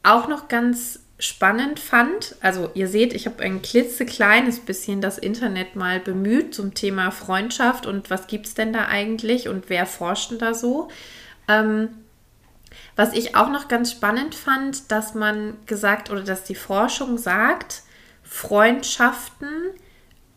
auch 0.03 0.27
noch 0.27 0.48
ganz 0.48 1.00
spannend 1.19 1.79
fand, 1.79 2.36
also 2.41 2.69
ihr 2.74 2.88
seht, 2.88 3.13
ich 3.13 3.25
habe 3.25 3.41
ein 3.43 3.62
klitzekleines 3.62 4.60
bisschen 4.60 5.00
das 5.00 5.17
Internet 5.17 5.75
mal 5.75 6.00
bemüht 6.00 6.53
zum 6.53 6.74
Thema 6.74 7.12
Freundschaft 7.12 7.86
und 7.86 8.10
was 8.10 8.27
gibt 8.27 8.48
es 8.48 8.55
denn 8.55 8.74
da 8.74 8.86
eigentlich 8.86 9.48
und 9.48 9.69
wer 9.69 9.86
forscht 9.86 10.31
denn 10.31 10.39
da 10.39 10.53
so. 10.53 10.89
Ähm, 11.48 11.89
was 12.95 13.13
ich 13.13 13.36
auch 13.36 13.50
noch 13.50 13.67
ganz 13.67 13.91
spannend 13.91 14.36
fand, 14.36 14.91
dass 14.91 15.13
man 15.13 15.57
gesagt 15.65 16.10
oder 16.10 16.24
dass 16.24 16.43
die 16.43 16.55
Forschung 16.55 17.17
sagt, 17.17 17.83
Freundschaften 18.24 19.50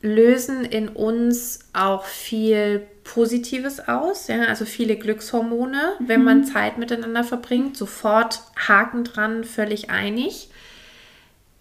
lösen 0.03 0.65
in 0.65 0.89
uns 0.89 1.61
auch 1.73 2.05
viel 2.05 2.87
Positives 3.05 3.89
aus, 3.89 4.29
ja, 4.29 4.43
also 4.45 4.65
viele 4.65 4.97
Glückshormone, 4.97 5.97
mhm. 5.99 6.09
wenn 6.09 6.25
man 6.25 6.45
Zeit 6.45 6.79
miteinander 6.79 7.25
verbringt, 7.25 7.77
sofort 7.77 8.43
Haken 8.57 9.05
dran, 9.05 9.45
völlig 9.45 9.91
einig. 9.91 10.49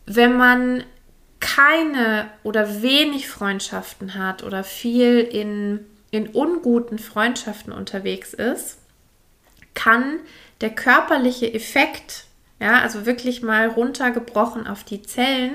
Wenn 0.05 0.37
man 0.37 0.83
keine 1.39 2.29
oder 2.43 2.81
wenig 2.81 3.27
Freundschaften 3.29 4.15
hat 4.15 4.43
oder 4.43 4.63
viel 4.63 5.19
in, 5.19 5.85
in 6.11 6.27
unguten 6.27 6.99
Freundschaften 6.99 7.71
unterwegs 7.71 8.33
ist, 8.33 8.79
kann 9.73 10.19
der 10.61 10.71
körperliche 10.71 11.53
Effekt, 11.53 12.25
ja, 12.59 12.79
also 12.81 13.05
wirklich 13.05 13.43
mal 13.43 13.67
runtergebrochen 13.67 14.65
auf 14.65 14.83
die 14.83 15.03
Zellen, 15.03 15.53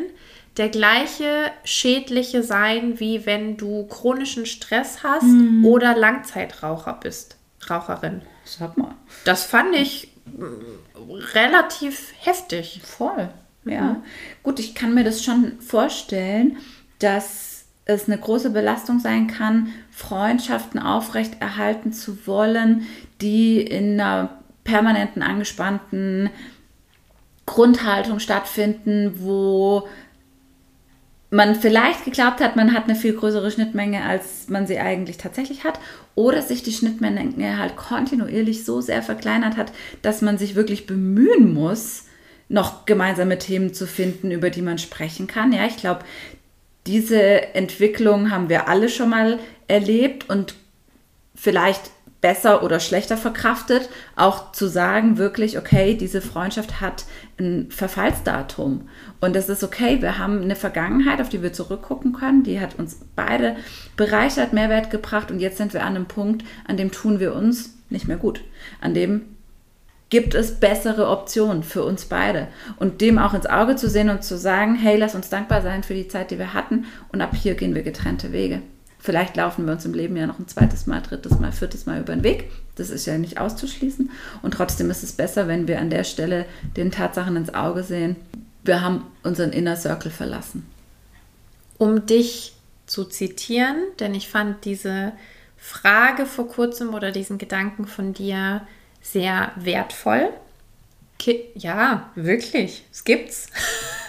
der 0.61 0.69
gleiche 0.69 1.51
schädliche 1.65 2.43
sein, 2.43 3.01
wie 3.01 3.25
wenn 3.25 3.57
du 3.57 3.87
chronischen 3.87 4.45
Stress 4.45 5.03
hast 5.03 5.23
mhm. 5.23 5.65
oder 5.65 5.97
Langzeitraucher 5.97 6.99
bist, 7.03 7.39
Raucherin. 7.69 8.21
Sag 8.45 8.77
mal. 8.77 8.95
Das 9.25 9.45
fand 9.45 9.75
ich 9.75 10.13
mm, 10.27 11.15
relativ 11.33 12.13
heftig. 12.19 12.83
Voll. 12.85 13.31
Ja. 13.65 13.81
Mhm. 13.81 13.97
Gut, 14.43 14.61
ich 14.61 14.75
kann 14.75 14.93
mir 14.93 15.03
das 15.03 15.25
schon 15.25 15.59
vorstellen, 15.63 16.59
dass 16.99 17.65
es 17.87 18.07
eine 18.07 18.19
große 18.19 18.51
Belastung 18.51 19.01
sein 19.01 19.29
kann, 19.29 19.73
Freundschaften 19.91 20.79
aufrechterhalten 20.79 21.95
zu 21.95 22.27
wollen, 22.27 22.87
die 23.23 23.63
in 23.63 23.99
einer 23.99 24.29
permanenten 24.65 25.23
angespannten 25.23 26.29
Grundhaltung 27.47 28.21
stattfinden, 28.21 29.15
wo 29.21 29.89
man 31.31 31.55
vielleicht 31.55 32.05
geglaubt 32.05 32.41
hat, 32.41 32.57
man 32.57 32.75
hat 32.75 32.85
eine 32.85 32.97
viel 32.97 33.15
größere 33.15 33.51
Schnittmenge, 33.51 34.05
als 34.05 34.49
man 34.49 34.67
sie 34.67 34.79
eigentlich 34.79 35.17
tatsächlich 35.17 35.65
hat, 35.65 35.79
oder 36.17 36.43
sich 36.43 36.63
die 36.63 36.73
Schnittmenge 36.73 37.59
halt 37.59 37.77
kontinuierlich 37.77 38.65
so 38.65 38.81
sehr 38.81 39.03
verkleinert 39.03 39.57
hat, 39.57 39.73
dass 40.03 40.23
man 40.23 40.39
sich 40.39 40.57
wirklich 40.57 40.87
bemühen 40.87 41.55
muss, 41.55 42.05
noch 42.49 42.85
gemeinsame 42.85 43.39
Themen 43.39 43.73
zu 43.73 43.87
finden, 43.87 44.33
über 44.33 44.51
die 44.51 44.63
man 44.63 44.79
sprechen 44.79 45.29
kann. 45.29 45.53
Ja, 45.53 45.67
ich 45.67 45.77
glaube, 45.77 46.01
diese 46.87 47.55
Entwicklung 47.55 48.33
haben 48.33 48.49
wir 48.49 48.69
alle 48.69 48.89
schon 48.89 49.11
mal 49.11 49.39
erlebt 49.69 50.29
und 50.29 50.55
vielleicht 51.37 51.93
besser 52.21 52.63
oder 52.63 52.81
schlechter 52.81 53.17
verkraftet, 53.17 53.89
auch 54.17 54.53
zu 54.53 54.67
sagen, 54.67 55.17
wirklich, 55.17 55.59
okay, 55.59 55.95
diese 55.95 56.21
Freundschaft 56.21 56.81
hat 56.81 57.05
ein 57.39 57.71
Verfallsdatum. 57.71 58.89
Und 59.21 59.35
das 59.35 59.49
ist 59.49 59.65
okay, 59.65 60.03
wir 60.03 60.19
haben 60.19 60.43
eine 60.43 60.57
Vergangenheit, 60.57 61.21
auf 61.21 61.29
die 61.29 61.43
wir 61.43 61.53
zurückgucken 61.53 62.13
können, 62.13 62.43
die 62.43 62.61
hat 62.61 62.79
uns 62.79 63.01
beide 63.17 63.57
bereichert, 63.97 64.53
Mehrwert 64.53 64.91
gebracht 64.91 65.31
und 65.31 65.41
jetzt 65.41 65.57
sind 65.57 65.73
wir 65.73 65.83
an 65.83 65.97
einem 65.97 66.07
Punkt, 66.07 66.45
an 66.67 66.77
dem 66.77 66.93
tun 66.93 67.21
wir 67.21 67.35
uns 67.35 67.75
nicht 67.89 68.07
mehr 68.07 68.19
gut, 68.19 68.43
an 68.81 68.95
dem 68.95 69.23
gibt 70.11 70.35
es 70.35 70.59
bessere 70.59 71.09
Optionen 71.09 71.63
für 71.63 71.85
uns 71.85 72.05
beide. 72.07 72.49
Und 72.79 73.01
dem 73.01 73.19
auch 73.19 73.33
ins 73.33 73.47
Auge 73.47 73.77
zu 73.77 73.89
sehen 73.89 74.11
und 74.11 74.25
zu 74.25 74.37
sagen, 74.37 74.75
hey, 74.75 74.97
lass 74.97 75.15
uns 75.15 75.31
dankbar 75.31 75.63
sein 75.63 75.85
für 75.85 75.95
die 75.95 76.09
Zeit, 76.09 76.33
die 76.33 76.39
wir 76.39 76.53
hatten 76.53 76.87
und 77.13 77.21
ab 77.21 77.35
hier 77.35 77.55
gehen 77.55 77.77
wir 77.77 77.83
getrennte 77.83 78.33
Wege. 78.33 78.61
Vielleicht 79.03 79.35
laufen 79.37 79.65
wir 79.65 79.73
uns 79.73 79.87
im 79.87 79.95
Leben 79.95 80.17
ja 80.17 80.27
noch 80.27 80.39
ein 80.39 80.47
zweites 80.47 80.87
Mal, 80.87 81.01
drittes 81.01 81.39
Mal, 81.39 81.53
viertes 81.53 81.87
Mal 81.87 82.01
über 82.01 82.15
den 82.15 82.23
Weg. 82.23 82.51
Das 82.77 82.91
ist 82.91 83.07
ja 83.07 83.17
nicht 83.17 83.39
auszuschließen. 83.39 84.11
Und 84.43 84.53
trotzdem 84.53 84.91
ist 84.91 85.03
es 85.03 85.13
besser, 85.13 85.49
wenn 85.49 85.67
wir 85.67 85.81
an 85.81 85.89
der 85.89 86.05
Stelle 86.05 86.45
den 86.77 86.91
Tatsachen 86.91 87.35
ins 87.37 87.55
Auge 87.55 87.83
sehen. 87.83 88.17
Wir 88.63 88.83
haben 88.83 89.07
unseren 89.23 89.53
Inner 89.53 89.77
Circle 89.77 90.11
verlassen. 90.11 90.67
Um 91.79 92.05
dich 92.05 92.53
zu 92.85 93.05
zitieren, 93.05 93.77
denn 94.01 94.15
ich 94.15 94.29
fand 94.29 94.67
diese 94.67 95.13
Frage 95.57 96.27
vor 96.27 96.49
kurzem 96.49 96.93
oder 96.93 97.11
diesen 97.11 97.39
Gedanken 97.39 97.87
von 97.87 98.13
dir 98.13 98.67
sehr 99.01 99.53
wertvoll. 99.57 100.29
Ki 101.19 101.45
ja, 101.55 102.11
wirklich, 102.17 102.85
es 102.93 103.05
gibt's. 103.05 103.49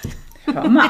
Hör 0.45 0.67
mal. 0.69 0.89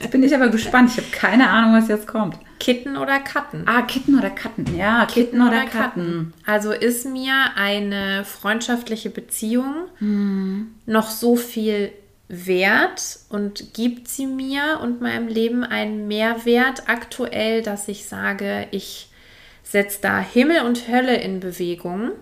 Jetzt 0.00 0.10
bin 0.10 0.22
ich 0.22 0.34
aber 0.34 0.48
gespannt. 0.48 0.90
Ich 0.90 0.96
habe 0.98 1.08
keine 1.10 1.48
Ahnung, 1.48 1.80
was 1.80 1.88
jetzt 1.88 2.06
kommt. 2.06 2.36
Kitten 2.58 2.96
oder 2.96 3.18
Katten? 3.20 3.64
Ah, 3.66 3.82
Kitten 3.82 4.18
oder 4.18 4.30
Katten. 4.30 4.76
Ja, 4.76 5.06
Kitten, 5.06 5.14
Kitten 5.14 5.42
oder, 5.42 5.50
oder 5.50 5.64
Katten. 5.66 5.72
Katten. 5.72 6.34
Also 6.46 6.72
ist 6.72 7.06
mir 7.06 7.34
eine 7.56 8.24
freundschaftliche 8.24 9.10
Beziehung 9.10 9.74
hm. 9.98 10.74
noch 10.86 11.10
so 11.10 11.36
viel 11.36 11.92
wert 12.28 13.18
und 13.28 13.74
gibt 13.74 14.08
sie 14.08 14.26
mir 14.26 14.80
und 14.82 15.00
meinem 15.00 15.28
Leben 15.28 15.62
einen 15.62 16.08
Mehrwert 16.08 16.88
aktuell, 16.88 17.62
dass 17.62 17.88
ich 17.88 18.06
sage, 18.06 18.66
ich 18.70 19.10
setze 19.62 19.98
da 20.02 20.20
Himmel 20.20 20.62
und 20.62 20.88
Hölle 20.88 21.16
in 21.16 21.40
Bewegung. 21.40 22.12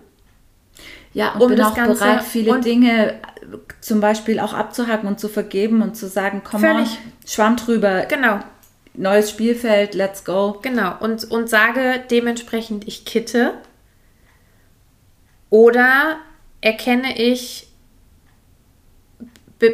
Ja, 1.13 1.33
und 1.33 1.41
um 1.43 1.49
bin 1.49 1.61
auch 1.61 1.75
Ganze 1.75 1.99
bereit, 1.99 2.23
viele 2.23 2.59
Dinge 2.59 3.19
zum 3.81 3.99
Beispiel 3.99 4.39
auch 4.39 4.53
abzuhacken 4.53 5.07
und 5.07 5.19
zu 5.19 5.29
vergeben 5.29 5.81
und 5.81 5.95
zu 5.95 6.07
sagen, 6.07 6.41
komm 6.43 6.63
on, 6.63 6.87
Schwamm 7.25 7.55
drüber. 7.55 8.05
Genau. 8.05 8.39
Neues 8.95 9.29
Spielfeld, 9.29 9.93
let's 9.93 10.23
go. 10.23 10.59
Genau. 10.61 10.95
Und, 10.99 11.29
und 11.29 11.49
sage 11.49 12.03
dementsprechend, 12.09 12.87
ich 12.87 13.05
kitte. 13.05 13.53
Oder 15.49 16.17
erkenne 16.61 17.19
ich, 17.21 17.67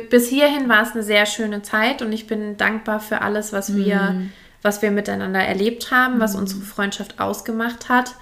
bis 0.10 0.28
hierhin 0.28 0.68
war 0.68 0.84
es 0.84 0.92
eine 0.92 1.04
sehr 1.04 1.26
schöne 1.26 1.62
Zeit 1.62 2.02
und 2.02 2.12
ich 2.12 2.28
bin 2.28 2.58
dankbar 2.58 3.00
für 3.00 3.22
alles, 3.22 3.54
was 3.54 3.76
wir, 3.76 3.98
mm. 3.98 4.32
was 4.62 4.82
wir 4.82 4.92
miteinander 4.92 5.40
erlebt 5.40 5.90
haben, 5.90 6.20
was 6.20 6.36
mm. 6.36 6.38
unsere 6.38 6.62
Freundschaft 6.62 7.20
ausgemacht 7.20 7.90
hat 7.90 8.16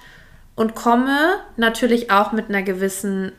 und 0.58 0.74
komme 0.74 1.16
natürlich 1.56 2.10
auch 2.10 2.32
mit 2.32 2.48
einer 2.48 2.62
gewissen 2.62 3.32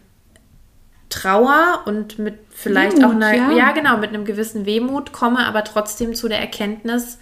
Trauer 1.10 1.82
und 1.86 2.20
mit 2.20 2.40
vielleicht 2.52 2.98
Wehmut, 2.98 3.06
auch 3.06 3.16
einer, 3.16 3.36
ja. 3.36 3.52
ja. 3.52 3.72
genau, 3.72 3.98
mit 3.98 4.10
einem 4.10 4.26
gewissen 4.26 4.66
Wehmut 4.66 5.12
komme, 5.12 5.46
aber 5.46 5.64
trotzdem 5.64 6.14
zu 6.16 6.28
der 6.28 6.40
Erkenntnis, 6.40 7.18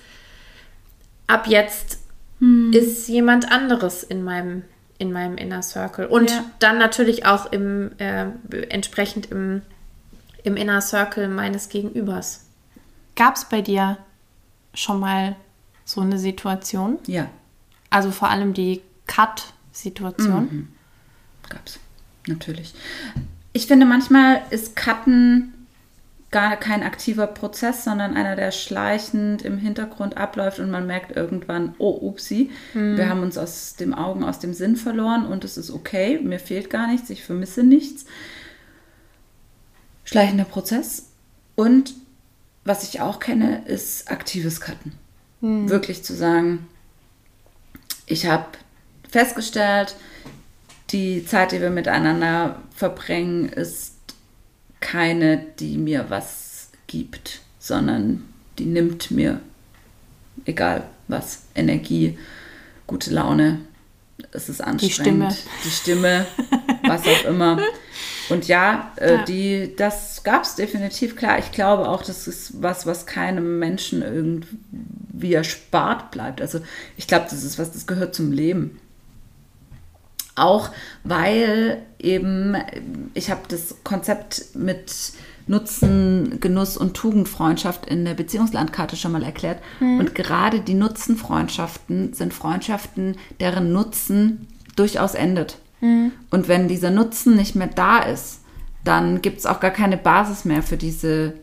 ab 1.27 1.47
jetzt 1.47 1.99
Hm. 2.39 2.71
ist 2.71 3.07
jemand 3.07 3.51
anderes 3.51 4.03
in 4.03 4.23
meinem, 4.23 4.63
in 4.99 5.11
meinem 5.11 5.37
Inner 5.37 5.63
Circle. 5.63 6.05
Und 6.05 6.29
Ja. 6.29 6.45
dann 6.59 6.77
natürlich 6.77 7.25
auch 7.25 7.51
im, 7.51 7.91
äh, 7.97 8.25
entsprechend 8.69 9.31
im, 9.31 9.63
im 10.43 10.55
Inner 10.55 10.81
Circle 10.81 11.27
meines 11.29 11.69
Gegenübers. 11.69 12.45
Gab 13.15 13.35
es 13.37 13.45
bei 13.45 13.61
dir 13.61 13.97
schon 14.75 14.99
mal 14.99 15.35
so 15.83 16.01
eine 16.01 16.19
Situation? 16.19 16.99
Ja, 17.07 17.27
Also 17.89 18.11
vor 18.11 18.29
allem 18.29 18.53
die 18.53 18.81
Cut-Situation? 19.77 20.67
gab's. 21.49 21.79
Natürlich. 22.27 22.73
Ich 23.53 23.67
finde, 23.67 23.85
manchmal 23.85 24.41
ist 24.49 24.75
Cutten 24.75 25.53
gar 26.29 26.57
kein 26.57 26.83
aktiver 26.83 27.25
Prozess, 27.25 27.85
sondern 27.85 28.15
einer, 28.15 28.35
der 28.35 28.51
schleichend 28.51 29.43
im 29.43 29.57
Hintergrund 29.57 30.17
abläuft 30.17 30.59
und 30.59 30.69
man 30.69 30.85
merkt 30.85 31.15
irgendwann, 31.15 31.73
oh, 31.77 31.97
upsi, 32.09 32.51
wir 32.73 33.07
haben 33.07 33.21
uns 33.21 33.37
aus 33.37 33.75
dem 33.77 33.93
Augen, 33.93 34.25
aus 34.25 34.39
dem 34.39 34.53
Sinn 34.53 34.75
verloren 34.75 35.25
und 35.25 35.45
es 35.45 35.57
ist 35.57 35.71
okay, 35.71 36.19
mir 36.21 36.39
fehlt 36.39 36.69
gar 36.69 36.87
nichts, 36.87 37.09
ich 37.09 37.23
vermisse 37.23 37.63
nichts. 37.63 38.05
Schleichender 40.03 40.43
Prozess. 40.43 41.11
Und 41.55 41.93
was 42.65 42.83
ich 42.83 42.99
auch 42.99 43.19
kenne, 43.19 43.63
ist 43.65 44.11
aktives 44.11 44.59
Cutten. 44.59 44.91
Wirklich 45.69 46.03
zu 46.03 46.13
sagen, 46.13 46.67
ich 48.05 48.25
habe 48.25 48.47
festgestellt, 49.09 49.95
die 50.89 51.25
Zeit, 51.25 51.51
die 51.51 51.61
wir 51.61 51.69
miteinander 51.69 52.61
verbringen, 52.75 53.49
ist 53.49 53.95
keine, 54.79 55.37
die 55.59 55.77
mir 55.77 56.05
was 56.09 56.69
gibt, 56.87 57.41
sondern 57.59 58.23
die 58.57 58.65
nimmt 58.65 59.11
mir, 59.11 59.41
egal 60.45 60.83
was, 61.07 61.43
Energie, 61.55 62.17
gute 62.85 63.11
Laune. 63.11 63.59
Es 64.31 64.49
ist 64.49 64.61
anstrengend. 64.61 64.93
Stimme. 65.33 65.37
Die 65.63 65.69
Stimme, 65.69 66.25
was 66.83 67.01
auch 67.03 67.25
immer. 67.25 67.59
Und 68.29 68.47
ja, 68.47 68.91
äh, 68.97 69.15
Ja. 69.15 69.23
Die, 69.23 69.75
das 69.75 70.23
gab 70.23 70.43
es 70.43 70.55
definitiv, 70.55 71.15
klar. 71.15 71.37
Ich 71.39 71.51
glaube 71.51 71.87
auch, 71.87 72.03
das 72.03 72.27
ist 72.27 72.61
was, 72.61 72.85
was 72.85 73.05
keinem 73.05 73.59
Menschen 73.59 74.01
irgendwie 74.01 75.33
erspart 75.33 76.11
bleibt. 76.11 76.41
Also 76.41 76.61
ich 76.97 77.07
glaube, 77.07 77.27
das 77.29 77.43
ist 77.43 77.59
was, 77.59 77.71
das 77.71 77.85
gehört 77.85 78.15
zum 78.15 78.31
Leben. 78.31 78.79
Auch 80.37 80.69
weil 81.03 81.81
eben, 81.99 82.55
ich 83.13 83.29
habe 83.31 83.41
das 83.49 83.75
Konzept 83.83 84.55
mit 84.55 84.93
Nutzen, 85.47 86.39
Genuss 86.39 86.77
und 86.77 86.93
Tugendfreundschaft 86.93 87.85
in 87.85 88.05
der 88.05 88.13
Beziehungslandkarte 88.13 88.95
schon 88.95 89.13
mal 89.13 89.23
erklärt. 89.23 89.61
Und 89.99 90.13
gerade 90.15 90.59
die 90.59 90.73
Nutzenfreundschaften 90.73 92.13
sind 92.13 92.33
Freundschaften, 92.33 93.15
deren 93.39 93.71
Nutzen 93.71 94.47
durchaus 94.75 95.15
endet. 95.15 95.57
Und 96.31 96.47
wenn 96.47 96.67
dieser 96.67 96.91
Nutzen 96.91 97.35
nicht 97.35 97.55
mehr 97.55 97.67
da 97.67 97.99
ist, 97.99 98.41
dann 98.83 99.21
gibt 99.21 99.39
es 99.39 99.45
auch 99.45 99.59
gar 99.59 99.71
keine 99.71 99.97
Basis 99.97 100.45
mehr 100.45 100.63
für 100.63 100.77
diese 100.77 101.33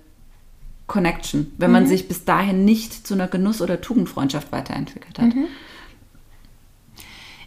Connection, 0.86 1.52
wenn 1.56 1.70
man 1.70 1.86
sich 1.86 2.08
bis 2.08 2.24
dahin 2.24 2.64
nicht 2.64 3.06
zu 3.06 3.14
einer 3.14 3.26
Genuss- 3.26 3.62
oder 3.62 3.80
Tugendfreundschaft 3.80 4.52
weiterentwickelt 4.52 5.18
hat. 5.18 5.32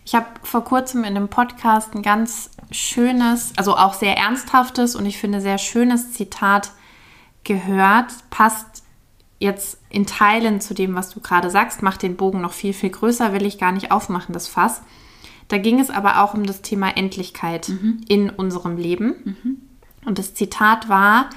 Ich 0.07 0.15
habe 0.15 0.27
vor 0.41 0.63
kurzem 0.63 1.01
in 1.01 1.17
einem 1.17 1.27
Podcast 1.27 1.93
ein 1.93 2.01
ganz 2.01 2.49
schönes, 2.71 3.51
also 3.57 3.75
auch 3.75 3.93
sehr 3.93 4.15
ernsthaftes 4.15 4.95
und 4.95 5.05
ich 5.05 5.17
finde 5.17 5.41
sehr 5.41 5.57
schönes 5.57 6.13
Zitat 6.13 6.71
gehört. 7.43 8.13
Passt 8.29 8.83
jetzt 9.37 9.81
in 9.89 10.05
Teilen 10.05 10.61
zu 10.61 10.73
dem, 10.73 10.95
was 10.95 11.09
du 11.09 11.19
gerade 11.19 11.49
sagst, 11.49 11.83
macht 11.83 12.03
den 12.03 12.15
Bogen 12.15 12.39
noch 12.39 12.53
viel, 12.53 12.71
viel 12.71 12.89
größer, 12.89 13.33
will 13.33 13.45
ich 13.45 13.57
gar 13.57 13.73
nicht 13.73 13.91
aufmachen, 13.91 14.31
das 14.31 14.47
Fass. 14.47 14.81
Da 15.49 15.57
ging 15.57 15.77
es 15.77 15.89
aber 15.89 16.23
auch 16.23 16.33
um 16.33 16.45
das 16.45 16.61
Thema 16.61 16.95
Endlichkeit 16.95 17.69
in 18.07 18.29
unserem 18.29 18.77
Leben. 18.77 19.35
Und 20.05 20.19
das 20.19 20.33
Zitat 20.33 20.87
war, 20.87 21.29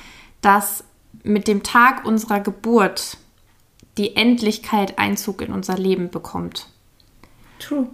dass 0.43 0.85
mit 1.25 1.49
dem 1.49 1.65
Tag 1.65 2.05
unserer 2.05 2.39
Geburt 2.39 3.17
die 3.99 4.15
Endlichkeit 4.15 4.97
Einzug 5.01 5.43
in 5.43 5.53
unser 5.53 5.77
Leben 5.77 6.11
bekommt. 6.11 6.69
True. 7.59 7.89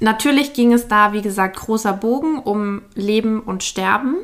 Natürlich 0.00 0.52
ging 0.52 0.72
es 0.72 0.86
da, 0.88 1.12
wie 1.12 1.22
gesagt, 1.22 1.56
großer 1.56 1.92
Bogen 1.92 2.38
um 2.38 2.82
Leben 2.94 3.40
und 3.40 3.64
Sterben. 3.64 4.16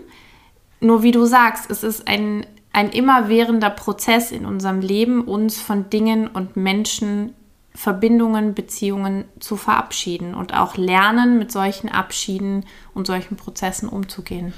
Nur 0.80 1.02
wie 1.02 1.10
du 1.12 1.24
sagst, 1.24 1.70
es 1.70 1.82
ist 1.82 2.06
ein, 2.06 2.46
ein 2.72 2.90
immerwährender 2.90 3.70
Prozess 3.70 4.30
in 4.30 4.46
unserem 4.46 4.80
Leben, 4.80 5.22
uns 5.22 5.60
von 5.60 5.90
Dingen 5.90 6.28
und 6.28 6.56
Menschen, 6.56 7.32
Verbindungen, 7.74 8.54
Beziehungen 8.54 9.24
zu 9.40 9.56
verabschieden 9.56 10.34
und 10.34 10.54
auch 10.54 10.76
lernen, 10.76 11.38
mit 11.38 11.50
solchen 11.50 11.88
Abschieden 11.88 12.64
und 12.94 13.06
solchen 13.08 13.37
Prozessen 13.37 13.88
umzugehen. 13.88 14.52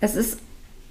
Es 0.00 0.16
ist 0.16 0.40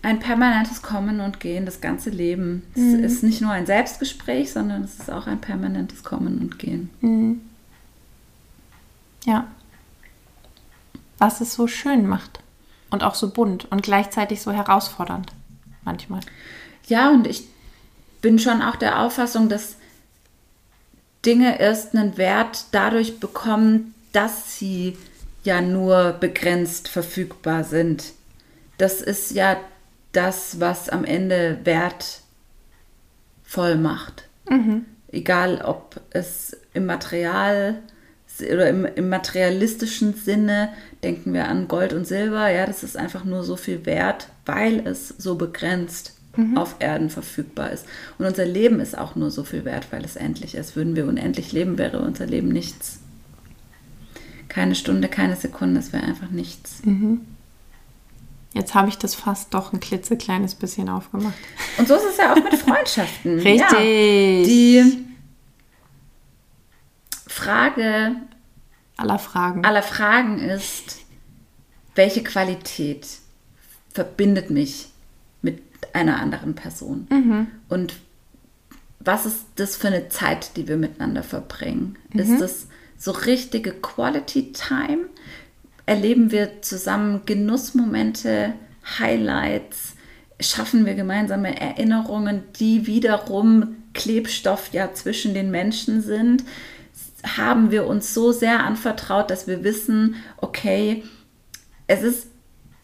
ein 0.02 0.20
permanentes 0.20 0.82
Kommen 0.82 1.20
und 1.20 1.40
Gehen, 1.42 1.66
das 1.66 1.82
ganze 1.82 2.12
Leben. 2.12 2.64
Es 2.76 2.82
Mhm. 2.82 3.04
ist 3.04 3.24
nicht 3.24 3.42
nur 3.42 3.52
ein 3.52 3.66
Selbstgespräch, 3.66 4.54
sondern 4.54 4.84
es 4.84 5.00
ist 5.00 5.12
auch 5.12 5.28
ein 5.28 5.42
permanentes 5.42 6.04
Kommen 6.04 6.40
und 6.40 6.60
Gehen. 6.60 7.42
Ja. 9.26 9.48
Was 11.18 11.42
es 11.42 11.54
so 11.54 11.68
schön 11.68 12.08
macht 12.08 12.40
und 12.90 13.04
auch 13.04 13.16
so 13.16 13.30
bunt 13.30 13.72
und 13.72 13.84
gleichzeitig 13.84 14.42
so 14.42 14.52
herausfordernd 14.52 15.32
manchmal. 15.84 16.22
Ja, 16.88 17.10
und 17.10 17.28
ich 17.28 17.48
bin 18.22 18.40
schon 18.40 18.62
auch 18.62 18.76
der 18.76 19.02
Auffassung, 19.02 19.50
dass 19.50 19.76
Dinge 21.26 21.60
erst 21.60 21.96
einen 21.96 22.18
Wert 22.18 22.66
dadurch 22.72 23.20
bekommen, 23.20 23.94
dass 24.14 24.58
sie 24.58 24.98
ja 25.44 25.62
nur 25.62 26.14
begrenzt 26.14 26.88
verfügbar 26.88 27.64
sind. 27.64 28.14
Das 28.78 29.02
ist 29.02 29.32
ja 29.32 29.58
das, 30.12 30.60
was 30.60 30.90
am 30.90 31.04
Ende 31.04 31.60
wertvoll 31.64 32.24
macht. 33.78 34.28
Egal, 35.12 35.62
ob 35.64 36.00
es 36.12 36.56
im 36.74 36.86
Material 36.86 37.82
oder 38.42 38.70
im, 38.70 38.86
im 38.86 39.10
materialistischen 39.10 40.14
Sinne 40.14 40.70
denken 41.04 41.34
wir 41.34 41.48
an 41.48 41.68
Gold 41.68 41.94
und 41.94 42.06
Silber. 42.06 42.50
Ja, 42.50 42.66
das 42.66 42.84
ist 42.84 42.98
einfach 42.98 43.24
nur 43.24 43.44
so 43.44 43.56
viel 43.56 43.86
wert, 43.86 44.30
weil 44.46 44.86
es 44.86 45.10
so 45.10 45.36
begrenzt 45.36 46.16
auf 46.56 46.76
Erden 46.80 47.10
verfügbar 47.10 47.72
ist. 47.72 47.86
Und 48.18 48.26
unser 48.26 48.46
Leben 48.46 48.80
ist 48.80 48.98
auch 48.98 49.16
nur 49.16 49.32
so 49.32 49.44
viel 49.44 49.64
wert, 49.64 49.88
weil 49.92 50.04
es 50.04 50.16
endlich 50.18 50.56
ist. 50.56 50.76
Würden 50.76 50.96
wir 50.96 51.08
unendlich 51.08 51.52
leben, 51.54 51.78
wäre 51.78 52.00
unser 52.00 52.26
Leben 52.26 52.50
nichts. 52.50 53.00
Keine 54.50 54.76
Stunde, 54.76 55.08
keine 55.08 55.36
Sekunde, 55.38 55.80
es 55.80 55.94
wäre 55.94 56.04
einfach 56.04 56.30
nichts. 56.30 56.82
Jetzt 58.54 58.74
habe 58.74 58.90
ich 58.90 58.98
das 58.98 59.16
fast 59.16 59.54
doch 59.54 59.74
ein 59.74 59.80
klitzekleines 59.80 60.56
bisschen 60.56 60.90
aufgemacht. 60.90 61.36
Und 61.78 61.88
so 61.88 61.96
ist 61.96 62.06
es 62.12 62.18
ja 62.18 62.34
auch 62.34 62.44
mit 62.44 62.54
Freundschaften. 62.56 63.40
Richtig. 63.40 63.60
Ja, 63.60 63.78
die 63.80 65.05
Frage 67.36 68.16
Aller 68.96 69.20
Fragen. 69.20 69.66
aller 69.66 69.84
Fragen 69.84 70.40
ist, 70.40 71.02
welche 71.94 72.24
Qualität 72.24 73.06
verbindet 73.94 74.52
mich 74.52 74.88
mit 75.42 75.62
einer 75.92 76.22
anderen 76.22 76.56
Person? 76.56 77.08
Und 77.68 77.96
was 79.02 79.26
ist 79.26 79.48
das 79.56 79.76
für 79.76 79.88
eine 79.88 80.08
Zeit, 80.08 80.56
die 80.56 80.70
wir 80.70 80.78
miteinander 80.78 81.24
verbringen? 81.24 81.98
Ist 82.14 82.40
das 82.40 82.68
so 82.98 83.12
richtige 83.12 83.74
Quality 83.74 84.54
Time? 84.54 85.10
Erleben 85.86 86.32
wir 86.32 86.62
zusammen 86.62 87.24
Genussmomente, 87.26 88.54
Highlights? 88.98 89.96
Schaffen 90.40 90.86
wir 90.86 90.96
gemeinsame 90.96 91.60
Erinnerungen, 91.60 92.44
die 92.60 92.88
wiederum 92.88 93.76
Klebstoff 93.94 94.72
ja 94.72 94.94
zwischen 94.94 95.34
den 95.34 95.52
Menschen 95.52 96.02
sind? 96.02 96.46
Haben 97.26 97.72
wir 97.72 97.88
uns 97.88 98.14
so 98.14 98.32
sehr 98.32 98.64
anvertraut, 98.64 99.30
dass 99.32 99.48
wir 99.48 99.64
wissen, 99.64 100.16
okay, 100.38 101.04
es 101.88 102.04
ist 102.04 102.28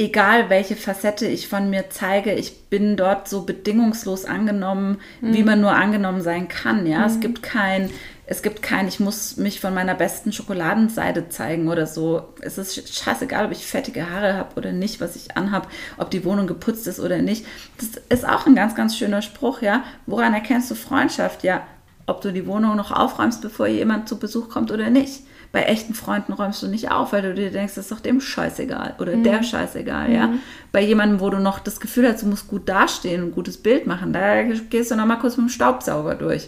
egal, 0.01 0.49
welche 0.49 0.75
Facette 0.75 1.27
ich 1.27 1.47
von 1.47 1.69
mir 1.69 1.89
zeige, 1.89 2.33
ich 2.33 2.69
bin 2.69 2.97
dort 2.97 3.27
so 3.27 3.43
bedingungslos 3.43 4.25
angenommen, 4.25 4.97
wie 5.21 5.43
man 5.43 5.61
nur 5.61 5.73
angenommen 5.73 6.21
sein 6.21 6.47
kann. 6.47 6.87
Ja, 6.87 7.05
es 7.05 7.19
gibt 7.19 7.43
kein, 7.43 7.89
es 8.25 8.41
gibt 8.41 8.61
kein, 8.61 8.87
ich 8.87 8.99
muss 8.99 9.37
mich 9.37 9.59
von 9.59 9.73
meiner 9.73 9.93
besten 9.93 10.31
Schokoladenseite 10.31 11.29
zeigen 11.29 11.69
oder 11.69 11.85
so. 11.85 12.23
Es 12.41 12.57
ist 12.57 12.97
scheißegal, 12.97 13.45
ob 13.45 13.51
ich 13.51 13.65
fettige 13.65 14.09
Haare 14.09 14.33
habe 14.33 14.55
oder 14.55 14.71
nicht, 14.71 15.01
was 15.01 15.15
ich 15.15 15.37
anhab, 15.37 15.69
ob 15.97 16.09
die 16.09 16.25
Wohnung 16.25 16.47
geputzt 16.47 16.87
ist 16.87 16.99
oder 16.99 17.21
nicht. 17.21 17.45
Das 17.77 18.01
ist 18.09 18.27
auch 18.27 18.47
ein 18.47 18.55
ganz, 18.55 18.73
ganz 18.73 18.97
schöner 18.97 19.21
Spruch, 19.21 19.61
ja. 19.61 19.83
Woran 20.07 20.33
erkennst 20.33 20.71
du 20.71 20.75
Freundschaft? 20.75 21.43
Ja, 21.43 21.63
ob 22.11 22.21
du 22.21 22.31
die 22.31 22.45
Wohnung 22.45 22.75
noch 22.75 22.91
aufräumst, 22.91 23.41
bevor 23.41 23.67
jemand 23.67 24.07
zu 24.07 24.19
Besuch 24.19 24.49
kommt 24.49 24.71
oder 24.71 24.89
nicht. 24.89 25.23
bei 25.51 25.63
echten 25.63 25.93
Freunden 25.93 26.31
räumst 26.31 26.63
du 26.63 26.67
nicht 26.67 26.91
auf, 26.91 27.11
weil 27.11 27.23
du 27.23 27.33
dir 27.33 27.51
denkst, 27.51 27.75
das 27.75 27.85
ist 27.85 27.91
doch 27.91 27.99
dem 27.99 28.21
scheißegal 28.21 28.95
oder 28.99 29.17
der 29.17 29.43
scheißegal, 29.43 30.11
ja. 30.11 30.33
Bei 30.71 30.81
jemandem, 30.81 31.19
wo 31.19 31.29
du 31.29 31.39
noch 31.39 31.59
das 31.59 31.81
Gefühl 31.81 32.07
hast, 32.07 32.21
du 32.21 32.27
musst 32.27 32.47
gut 32.47 32.69
dastehen 32.69 33.21
und 33.21 33.29
ein 33.29 33.33
gutes 33.33 33.57
Bild 33.57 33.85
machen, 33.85 34.13
da 34.13 34.43
gehst 34.43 34.91
du 34.91 34.95
noch 34.95 35.05
mal 35.05 35.17
kurz 35.17 35.35
mit 35.35 35.47
dem 35.47 35.49
Staubsauger 35.49 36.15
durch. 36.15 36.47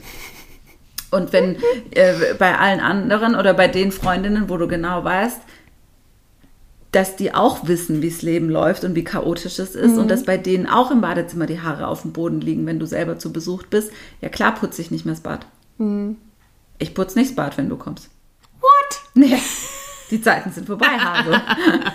Und 1.11 1.33
wenn 1.33 1.57
äh, 1.91 2.33
bei 2.39 2.57
allen 2.57 2.79
anderen 2.79 3.35
oder 3.35 3.53
bei 3.53 3.67
den 3.67 3.91
Freundinnen, 3.91 4.49
wo 4.49 4.57
du 4.57 4.67
genau 4.67 5.03
weißt, 5.03 5.41
dass 6.93 7.15
die 7.15 7.33
auch 7.33 7.67
wissen, 7.67 8.01
wie 8.01 8.09
das 8.09 8.21
Leben 8.21 8.49
läuft 8.49 8.83
und 8.83 8.95
wie 8.95 9.03
chaotisch 9.03 9.57
es 9.59 9.75
ist 9.75 9.97
und 9.97 10.09
dass 10.09 10.23
bei 10.23 10.37
denen 10.37 10.67
auch 10.67 10.91
im 10.91 11.01
Badezimmer 11.01 11.47
die 11.47 11.59
Haare 11.59 11.87
auf 11.87 12.03
dem 12.03 12.13
Boden 12.13 12.39
liegen, 12.39 12.65
wenn 12.67 12.79
du 12.79 12.85
selber 12.85 13.17
zu 13.17 13.33
Besuch 13.33 13.63
bist, 13.63 13.91
ja 14.21 14.29
klar 14.29 14.53
putze 14.53 14.81
ich 14.81 14.91
nicht 14.91 15.03
mehr 15.03 15.15
das 15.15 15.23
Bad. 15.23 15.45
Ich 16.77 16.93
putze 16.93 17.17
nicht 17.17 17.31
das 17.31 17.35
Bad, 17.35 17.57
wenn 17.57 17.67
du 17.67 17.77
kommst. 17.77 18.09
What? 18.61 19.01
Nee, 19.15 19.39
die 20.11 20.21
Zeiten 20.21 20.51
sind 20.51 20.67
vorbei, 20.67 20.85
Hase. 20.85 21.33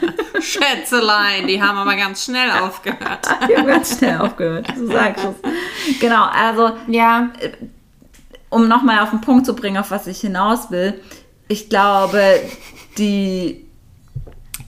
Schätzelein, 0.40 1.46
die 1.46 1.62
haben 1.62 1.78
aber 1.78 1.94
ganz 1.94 2.24
schnell 2.24 2.50
aufgehört. 2.50 3.28
Ich 3.48 3.56
habe 3.56 3.68
ganz 3.68 3.98
schnell 3.98 4.18
aufgehört, 4.18 4.66
so 4.76 4.86
sagst 4.88 5.24
du 5.24 5.28
es. 5.28 6.00
Genau, 6.00 6.24
also 6.24 6.72
Ja, 6.88 7.30
um 8.50 8.66
nochmal 8.66 8.98
auf 9.00 9.10
den 9.10 9.20
Punkt 9.20 9.46
zu 9.46 9.54
bringen, 9.54 9.76
auf 9.76 9.92
was 9.92 10.08
ich 10.08 10.20
hinaus 10.20 10.72
will, 10.72 11.00
ich 11.46 11.68
glaube, 11.68 12.40
die 12.98 13.67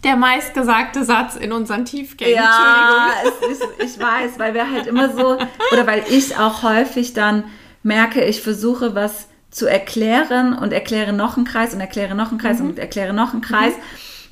der 0.05 0.17
meistgesagte 0.17 1.05
Satz 1.05 1.37
in 1.37 1.53
unseren 1.53 1.85
Tiefgängen. 1.85 2.37
Ja, 2.37 3.09
es 3.23 3.59
ist, 3.59 3.65
ich 3.79 4.01
weiß, 4.03 4.39
weil 4.39 4.55
wir 4.55 4.71
halt 4.71 4.87
immer 4.87 5.15
so, 5.15 5.39
oder 5.73 5.87
weil 5.87 6.05
ich 6.09 6.37
auch 6.37 6.63
häufig 6.63 7.13
dann 7.13 7.45
merke, 7.83 8.25
ich 8.25 8.41
versuche 8.43 8.95
was 8.95 9.29
zu 9.51 9.67
erklären 9.67 10.57
und 10.57 10.73
erkläre 10.73 11.13
noch 11.13 11.37
einen 11.37 11.47
Kreis 11.47 11.75
und 11.75 11.81
erkläre 11.81 12.15
noch 12.15 12.31
einen 12.31 12.39
Kreis 12.39 12.61
und 12.61 12.79
erkläre 12.79 13.13
noch 13.13 13.33
einen 13.33 13.43
Kreis. 13.43 13.75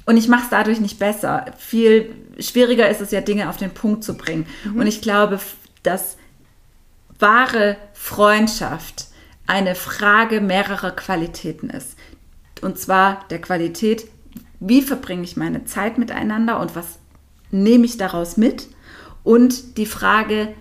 Und 0.06 0.16
ich 0.16 0.28
mache 0.28 0.44
es 0.44 0.50
dadurch 0.50 0.80
nicht 0.80 0.98
besser. 0.98 1.46
Viel 1.58 2.14
schwieriger 2.38 2.88
ist 2.88 3.00
es 3.00 3.10
ja, 3.10 3.20
Dinge 3.20 3.48
auf 3.50 3.58
den 3.58 3.70
Punkt 3.70 4.04
zu 4.04 4.16
bringen. 4.16 4.46
Und 4.74 4.86
ich 4.86 5.02
glaube, 5.02 5.38
dass 5.82 6.16
wahre 7.18 7.76
Freundschaft 7.92 9.08
eine 9.46 9.74
Frage 9.74 10.40
mehrerer 10.40 10.92
Qualitäten 10.92 11.68
ist. 11.68 11.98
Und 12.62 12.78
zwar 12.78 13.24
der 13.30 13.40
Qualität, 13.40 14.06
wie 14.60 14.82
verbringe 14.82 15.22
ich 15.22 15.36
meine 15.36 15.64
Zeit 15.64 15.98
miteinander 15.98 16.60
und 16.60 16.74
was 16.74 16.98
nehme 17.50 17.84
ich 17.84 17.96
daraus 17.96 18.36
mit? 18.36 18.68
Und 19.24 19.76
die 19.78 19.86
Frage, 19.86 20.54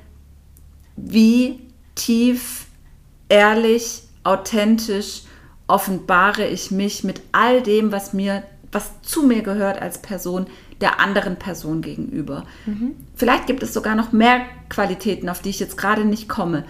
wie 0.95 1.59
tief, 1.95 2.65
ehrlich, 3.29 4.03
authentisch 4.23 5.23
offenbare 5.67 6.47
ich 6.47 6.71
mich 6.71 7.03
mit 7.03 7.21
all 7.31 7.61
dem, 7.61 7.91
was 7.91 8.13
mir, 8.13 8.43
was 8.71 9.01
zu 9.01 9.23
mir 9.23 9.41
gehört 9.41 9.81
als 9.81 10.01
Person, 10.01 10.47
der 10.79 10.99
anderen 10.99 11.37
Person 11.37 11.81
gegenüber. 11.81 12.45
Vielleicht 13.15 13.47
gibt 13.47 13.63
es 13.63 13.73
sogar 13.73 13.95
noch 13.95 14.11
mehr 14.11 14.41
Qualitäten, 14.69 15.27
auf 15.29 15.41
die 15.41 15.49
ich 15.49 15.59
jetzt 15.59 15.77
gerade 15.77 16.05
nicht 16.05 16.29
komme. 16.29 16.65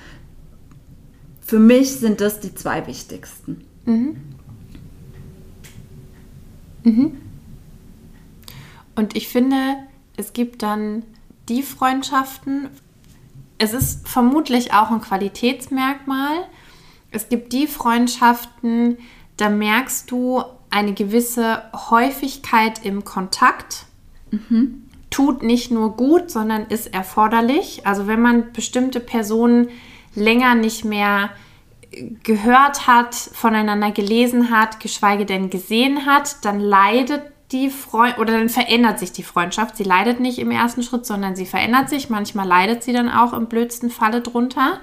Für 1.41 1.59
mich 1.59 1.95
sind 1.95 2.21
das 2.21 2.39
die 2.39 2.55
zwei 2.55 2.87
wichtigsten. 2.87 3.63
Und 8.95 9.15
ich 9.15 9.27
finde, 9.27 9.75
es 10.15 10.33
gibt 10.33 10.63
dann 10.63 11.03
die 11.49 11.63
Freundschaften, 11.63 12.69
es 13.57 13.73
ist 13.73 14.07
vermutlich 14.07 14.73
auch 14.73 14.91
ein 14.91 15.01
Qualitätsmerkmal. 15.01 16.45
Es 17.11 17.29
gibt 17.29 17.53
die 17.53 17.67
Freundschaften, 17.67 18.97
da 19.37 19.49
merkst 19.49 20.11
du 20.11 20.43
eine 20.69 20.93
gewisse 20.93 21.63
Häufigkeit 21.73 22.85
im 22.85 23.03
Kontakt. 23.03 23.85
Tut 25.09 25.41
nicht 25.41 25.71
nur 25.71 25.95
gut, 25.95 26.29
sondern 26.29 26.65
ist 26.67 26.93
erforderlich. 26.93 27.87
Also 27.87 28.07
wenn 28.07 28.21
man 28.21 28.51
bestimmte 28.51 28.99
Personen 28.99 29.69
länger 30.13 30.55
nicht 30.55 30.83
mehr 30.83 31.29
gehört 32.23 32.87
hat, 32.87 33.15
voneinander 33.15 33.91
gelesen 33.91 34.51
hat, 34.51 34.79
geschweige 34.79 35.25
denn 35.25 35.49
gesehen 35.49 36.05
hat, 36.05 36.45
dann 36.45 36.59
leidet 36.59 37.21
die 37.51 37.69
Freundschaft 37.69 38.19
oder 38.19 38.33
dann 38.33 38.49
verändert 38.49 38.99
sich 38.99 39.13
die 39.13 39.23
Freundschaft. 39.23 39.77
Sie 39.77 39.83
leidet 39.83 40.19
nicht 40.19 40.39
im 40.39 40.51
ersten 40.51 40.83
Schritt, 40.83 41.05
sondern 41.05 41.35
sie 41.35 41.45
verändert 41.45 41.89
sich. 41.89 42.09
Manchmal 42.09 42.47
leidet 42.47 42.83
sie 42.83 42.93
dann 42.93 43.09
auch 43.09 43.33
im 43.33 43.47
blödsten 43.47 43.89
Falle 43.89 44.21
drunter. 44.21 44.79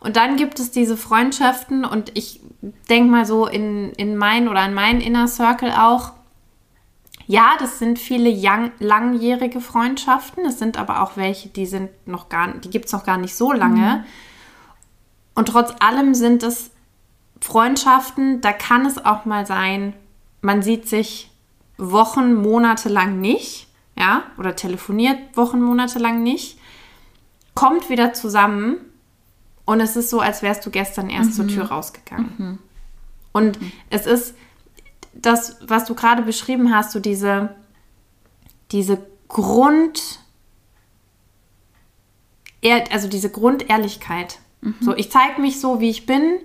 Und 0.00 0.16
dann 0.16 0.36
gibt 0.36 0.60
es 0.60 0.70
diese 0.70 0.96
Freundschaften 0.96 1.84
und 1.84 2.12
ich 2.16 2.40
denke 2.88 3.10
mal 3.10 3.26
so 3.26 3.46
in, 3.46 3.92
in 3.92 4.16
meinen 4.16 4.48
oder 4.48 4.64
in 4.64 4.74
meinen 4.74 5.00
Inner 5.00 5.28
Circle 5.28 5.72
auch, 5.72 6.12
ja, 7.26 7.56
das 7.58 7.78
sind 7.78 7.98
viele 7.98 8.30
young, 8.30 8.70
langjährige 8.78 9.60
Freundschaften. 9.60 10.46
Es 10.46 10.58
sind 10.58 10.78
aber 10.78 11.02
auch 11.02 11.16
welche, 11.16 11.50
die 11.50 11.66
sind 11.66 11.90
noch 12.06 12.30
gar, 12.30 12.54
die 12.54 12.70
gibt 12.70 12.86
es 12.86 12.92
noch 12.92 13.04
gar 13.04 13.18
nicht 13.18 13.34
so 13.34 13.52
lange. 13.52 14.04
Und 15.38 15.46
trotz 15.46 15.72
allem 15.78 16.14
sind 16.14 16.42
es 16.42 16.72
Freundschaften, 17.40 18.40
da 18.40 18.52
kann 18.52 18.84
es 18.84 18.98
auch 18.98 19.24
mal 19.24 19.46
sein, 19.46 19.92
man 20.40 20.62
sieht 20.62 20.88
sich 20.88 21.30
Wochen, 21.76 22.34
Monate 22.34 22.88
lang 22.88 23.20
nicht, 23.20 23.68
ja, 23.96 24.24
oder 24.36 24.56
telefoniert 24.56 25.36
Wochen, 25.36 25.60
Monate 25.62 26.00
lang 26.00 26.24
nicht, 26.24 26.58
kommt 27.54 27.88
wieder 27.88 28.12
zusammen 28.14 28.78
und 29.64 29.80
es 29.80 29.94
ist 29.94 30.10
so, 30.10 30.18
als 30.18 30.42
wärst 30.42 30.66
du 30.66 30.70
gestern 30.70 31.08
erst 31.08 31.34
zur 31.34 31.46
Tür 31.46 31.66
rausgegangen. 31.66 32.58
Und 33.30 33.60
es 33.90 34.06
ist 34.06 34.34
das, 35.12 35.58
was 35.60 35.84
du 35.84 35.94
gerade 35.94 36.22
beschrieben 36.22 36.74
hast, 36.74 36.90
so 36.90 36.98
diese, 36.98 37.54
diese 38.72 39.06
Grund, 39.28 40.18
also 42.90 43.06
diese 43.06 43.30
Grundehrlichkeit. 43.30 44.40
So, 44.80 44.94
ich 44.96 45.10
zeige 45.10 45.40
mich 45.40 45.60
so, 45.60 45.80
wie 45.80 45.90
ich 45.90 46.04
bin, 46.06 46.38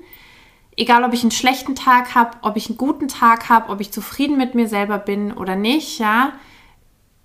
egal 0.78 1.04
ob 1.04 1.14
ich 1.14 1.22
einen 1.22 1.32
schlechten 1.32 1.76
Tag 1.76 2.16
habe, 2.16 2.38
ob 2.42 2.58
ich 2.58 2.70
einen 2.70 2.78
guten 2.78 3.08
Tag 3.08 3.50
habe, 3.50 3.70
ob 3.72 3.82
ich 3.82 3.92
zufrieden 3.92 4.38
mit 4.38 4.56
mir 4.56 4.68
selber 4.68 4.98
bin 5.00 5.32
oder 5.32 5.56
nicht, 5.56 6.00
ja. 6.00 6.34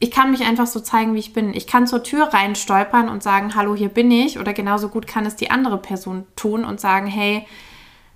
Ich 0.01 0.11
kann 0.13 0.31
mich 0.31 0.43
einfach 0.43 0.67
so 0.69 0.79
zeigen, 0.81 1.15
wie 1.15 1.19
ich 1.19 1.33
bin. 1.33 1.53
Ich 1.53 1.67
kann 1.67 1.89
zur 1.89 2.05
Tür 2.05 2.33
reinstolpern 2.33 3.09
und 3.09 3.23
sagen, 3.23 3.57
hallo, 3.57 3.75
hier 3.75 3.89
bin 3.89 4.11
ich. 4.13 4.39
Oder 4.39 4.53
genauso 4.53 4.89
gut 4.91 5.09
kann 5.09 5.27
es 5.27 5.35
die 5.35 5.51
andere 5.51 5.77
Person 5.77 6.25
tun 6.37 6.65
und 6.65 6.79
sagen, 6.81 7.09
hey, 7.09 7.45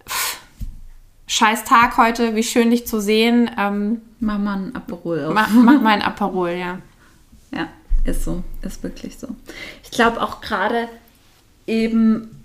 pff, 0.08 0.38
scheiß 1.26 1.64
Tag 1.64 1.96
heute, 1.96 2.37
wie 2.37 2.44
schön 2.44 2.70
dich 2.70 2.87
zu 2.87 3.00
sehen. 3.00 3.50
Ähm, 3.58 4.00
Mach 4.20 4.38
mal 4.38 4.58
ein 4.58 4.76
Aperol 4.76 5.24
auf. 5.24 5.35
mach, 5.35 5.50
mach 5.50 5.80
mal 5.80 5.88
ein 5.94 6.02
Aperol, 6.02 6.50
ja. 6.50 6.78
Ja, 7.52 7.66
ist 8.04 8.24
so, 8.24 8.44
ist 8.62 8.82
wirklich 8.85 9.18
so. 9.18 9.28
Ich 9.82 9.90
glaube 9.90 10.22
auch 10.22 10.40
gerade 10.40 10.88
eben 11.66 12.41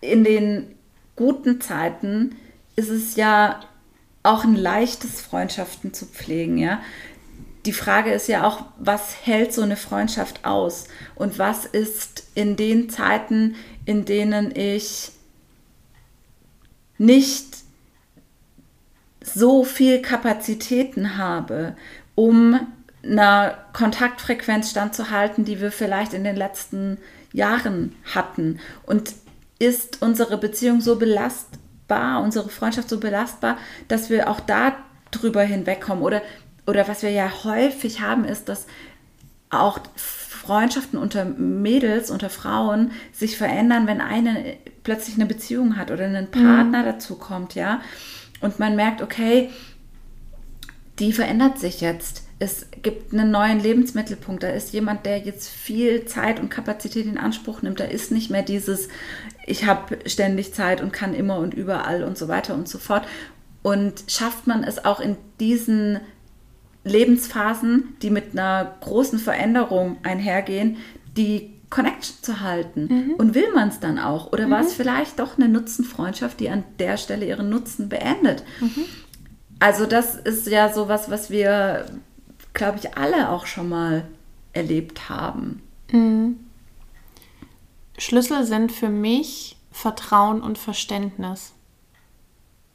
in 0.00 0.24
den 0.24 0.74
guten 1.16 1.60
Zeiten 1.60 2.36
ist 2.76 2.90
es 2.90 3.16
ja 3.16 3.60
auch 4.22 4.44
ein 4.44 4.56
leichtes, 4.56 5.20
Freundschaften 5.20 5.92
zu 5.92 6.06
pflegen, 6.06 6.58
ja. 6.58 6.80
Die 7.66 7.72
Frage 7.72 8.12
ist 8.12 8.28
ja 8.28 8.46
auch, 8.46 8.64
was 8.78 9.26
hält 9.26 9.52
so 9.52 9.62
eine 9.62 9.76
Freundschaft 9.76 10.44
aus? 10.44 10.86
Und 11.16 11.38
was 11.38 11.66
ist 11.66 12.28
in 12.34 12.56
den 12.56 12.88
Zeiten, 12.88 13.56
in 13.84 14.04
denen 14.04 14.54
ich 14.54 15.10
nicht 16.98 17.58
so 19.20 19.64
viel 19.64 20.00
Kapazitäten 20.00 21.18
habe, 21.18 21.76
um 22.14 22.60
einer 23.02 23.58
Kontaktfrequenz 23.72 24.70
standzuhalten, 24.70 25.44
die 25.44 25.60
wir 25.60 25.72
vielleicht 25.72 26.14
in 26.14 26.24
den 26.24 26.36
letzten 26.36 26.98
Jahren 27.32 27.94
hatten. 28.04 28.60
Und 28.84 29.14
ist 29.58 30.02
unsere 30.02 30.38
Beziehung 30.38 30.80
so 30.80 30.96
belastbar, 30.96 32.22
unsere 32.22 32.48
Freundschaft 32.48 32.88
so 32.88 32.98
belastbar, 33.00 33.58
dass 33.88 34.10
wir 34.10 34.28
auch 34.30 34.40
da 34.40 34.76
drüber 35.10 35.42
hinwegkommen? 35.42 36.04
Oder, 36.04 36.22
oder 36.66 36.86
was 36.88 37.02
wir 37.02 37.10
ja 37.10 37.44
häufig 37.44 38.00
haben, 38.00 38.24
ist, 38.24 38.48
dass 38.48 38.66
auch 39.50 39.80
Freundschaften 39.96 40.98
unter 40.98 41.24
Mädels, 41.24 42.10
unter 42.10 42.30
Frauen 42.30 42.92
sich 43.12 43.36
verändern, 43.36 43.86
wenn 43.86 44.00
eine 44.00 44.56
plötzlich 44.82 45.16
eine 45.16 45.26
Beziehung 45.26 45.76
hat 45.76 45.90
oder 45.90 46.04
ein 46.04 46.30
Partner 46.30 46.84
dazu 46.84 47.16
kommt, 47.16 47.54
ja. 47.54 47.80
Und 48.40 48.58
man 48.58 48.76
merkt, 48.76 49.02
okay, 49.02 49.50
die 50.98 51.12
verändert 51.12 51.58
sich 51.58 51.80
jetzt. 51.80 52.24
Es 52.38 52.66
gibt 52.82 53.12
einen 53.12 53.30
neuen 53.30 53.60
Lebensmittelpunkt. 53.60 54.42
Da 54.42 54.50
ist 54.50 54.72
jemand, 54.72 55.06
der 55.06 55.18
jetzt 55.18 55.48
viel 55.48 56.04
Zeit 56.04 56.38
und 56.38 56.50
Kapazität 56.50 57.06
in 57.06 57.18
Anspruch 57.18 57.62
nimmt. 57.62 57.80
Da 57.80 57.84
ist 57.84 58.12
nicht 58.12 58.30
mehr 58.30 58.42
dieses, 58.42 58.88
ich 59.48 59.66
habe 59.66 59.98
ständig 60.06 60.54
Zeit 60.54 60.80
und 60.80 60.92
kann 60.92 61.14
immer 61.14 61.38
und 61.38 61.54
überall 61.54 62.04
und 62.04 62.18
so 62.18 62.28
weiter 62.28 62.54
und 62.54 62.68
so 62.68 62.78
fort. 62.78 63.06
Und 63.62 64.04
schafft 64.06 64.46
man 64.46 64.62
es 64.62 64.84
auch 64.84 65.00
in 65.00 65.16
diesen 65.40 66.00
Lebensphasen, 66.84 67.96
die 68.02 68.10
mit 68.10 68.32
einer 68.32 68.76
großen 68.80 69.18
Veränderung 69.18 69.98
einhergehen, 70.02 70.76
die 71.16 71.54
Connection 71.70 72.16
zu 72.22 72.40
halten. 72.40 72.88
Und 73.18 73.34
will 73.34 73.52
man 73.54 73.68
es 73.68 73.80
dann 73.80 73.98
auch? 73.98 74.32
Oder 74.32 74.48
war 74.48 74.60
es 74.60 74.72
vielleicht 74.72 75.18
doch 75.18 75.36
eine 75.36 75.48
Nutzenfreundschaft, 75.48 76.40
die 76.40 76.48
an 76.48 76.64
der 76.78 76.96
Stelle 76.96 77.26
ihren 77.26 77.50
Nutzen 77.50 77.88
beendet? 77.88 78.42
Also 79.58 79.86
das 79.86 80.14
ist 80.14 80.46
ja 80.46 80.72
sowas, 80.72 81.10
was 81.10 81.30
wir, 81.30 81.86
glaube 82.54 82.78
ich, 82.78 82.96
alle 82.96 83.28
auch 83.30 83.46
schon 83.46 83.68
mal 83.68 84.04
erlebt 84.52 85.08
haben. 85.08 85.62
Schlüssel 87.98 88.44
sind 88.44 88.72
für 88.72 88.88
mich 88.88 89.56
Vertrauen 89.70 90.40
und 90.40 90.56
Verständnis. 90.56 91.52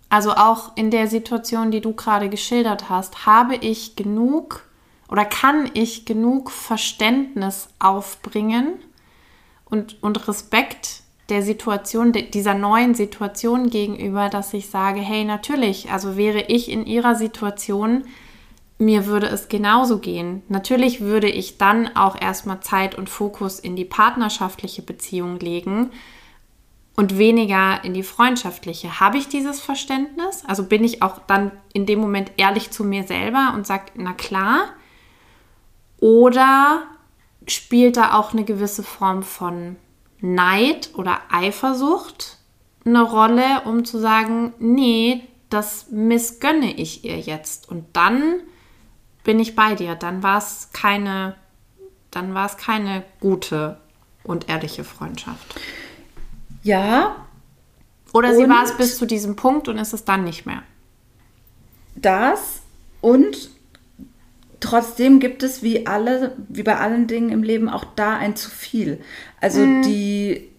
Also 0.10 0.34
auch 0.34 0.78
in 0.78 0.92
der 0.92 1.08
Situation, 1.08 1.72
die 1.72 1.82
du 1.82 1.94
gerade 1.94 2.30
geschildert 2.30 2.90
hast, 2.90 3.26
habe 3.26 3.56
ich 3.56 3.96
genug 3.96 4.68
oder 5.10 5.26
kann 5.26 5.70
ich 5.74 6.06
genug 6.06 6.52
Verständnis 6.52 7.70
aufbringen 7.80 8.76
und, 9.66 10.02
und 10.04 10.28
Respekt 10.28 11.02
der 11.30 11.42
Situation, 11.42 12.12
dieser 12.12 12.54
neuen 12.54 12.94
Situation 12.94 13.70
gegenüber, 13.70 14.30
dass 14.30 14.54
ich 14.54 14.70
sage, 14.70 15.00
hey, 15.00 15.24
natürlich, 15.24 15.92
also 15.92 16.18
wäre 16.18 16.42
ich 16.42 16.70
in 16.70 16.86
ihrer 16.86 17.16
Situation, 17.16 18.04
mir 18.78 19.06
würde 19.06 19.28
es 19.28 19.48
genauso 19.48 20.00
gehen. 20.00 20.44
Natürlich 20.50 21.02
würde 21.02 21.30
ich 21.30 21.58
dann 21.58 21.96
auch 21.96 22.20
erstmal 22.20 22.62
Zeit 22.62 22.96
und 22.96 23.10
Fokus 23.10 23.60
in 23.60 23.76
die 23.76 23.86
partnerschaftliche 23.86 24.82
Beziehung 24.82 25.40
legen 25.40 25.92
und 26.96 27.18
weniger 27.18 27.84
in 27.84 27.94
die 27.94 28.04
freundschaftliche. 28.04 29.00
Habe 29.00 29.18
ich 29.18 29.28
dieses 29.28 29.60
Verständnis? 29.60 30.44
Also 30.46 30.66
bin 30.66 30.84
ich 30.84 31.02
auch 31.02 31.20
dann 31.28 31.52
in 31.74 31.86
dem 31.86 32.00
Moment 32.00 32.32
ehrlich 32.38 32.72
zu 32.72 32.84
mir 32.84 33.04
selber 33.04 33.54
und 33.56 33.66
sage, 33.66 33.86
na 33.96 34.14
klar? 34.14 34.70
Oder 36.00 36.84
spielt 37.48 37.98
da 37.98 38.14
auch 38.14 38.34
eine 38.34 38.44
gewisse 38.44 38.84
Form 38.84 39.24
von 39.24 39.78
Neid 40.20 40.92
oder 40.96 41.20
Eifersucht 41.30 42.38
eine 42.86 43.02
Rolle, 43.02 43.62
um 43.66 43.86
zu 43.86 43.98
sagen, 43.98 44.54
nee, 44.60 45.24
das 45.50 45.88
missgönne 45.92 46.74
ich 46.74 47.06
ihr 47.06 47.20
jetzt. 47.20 47.70
Und 47.70 47.86
dann 47.94 48.42
bin 49.24 49.40
ich 49.40 49.56
bei 49.56 49.76
dir. 49.76 49.96
Dann 49.96 50.24
war 50.24 50.38
es 50.38 50.70
keine, 50.74 51.36
dann 52.12 52.34
war 52.34 52.46
es 52.46 52.58
keine 52.58 53.04
gute 53.20 53.78
und 54.24 54.50
ehrliche 54.50 54.84
Freundschaft. 54.84 55.60
Ja. 56.64 57.16
Oder 58.14 58.36
sie 58.36 58.48
war 58.48 58.64
es 58.64 58.78
bis 58.78 58.98
zu 58.98 59.06
diesem 59.06 59.36
Punkt 59.36 59.68
und 59.68 59.78
ist 59.78 59.94
es 59.94 60.06
dann 60.06 60.24
nicht 60.24 60.46
mehr. 60.46 60.62
Das 61.96 62.62
und 63.02 63.50
trotzdem 64.60 65.20
gibt 65.20 65.44
es 65.44 65.62
wie 65.62 65.88
alle, 65.88 66.36
wie 66.48 66.64
bei 66.64 66.78
allen 66.78 67.08
Dingen 67.08 67.30
im 67.30 67.44
Leben 67.44 67.70
auch 67.70 67.86
da 67.96 68.16
ein 68.16 68.36
zu 68.36 68.50
viel. 68.50 69.02
Also 69.42 69.60
mhm. 69.60 69.84
die, 69.84 70.50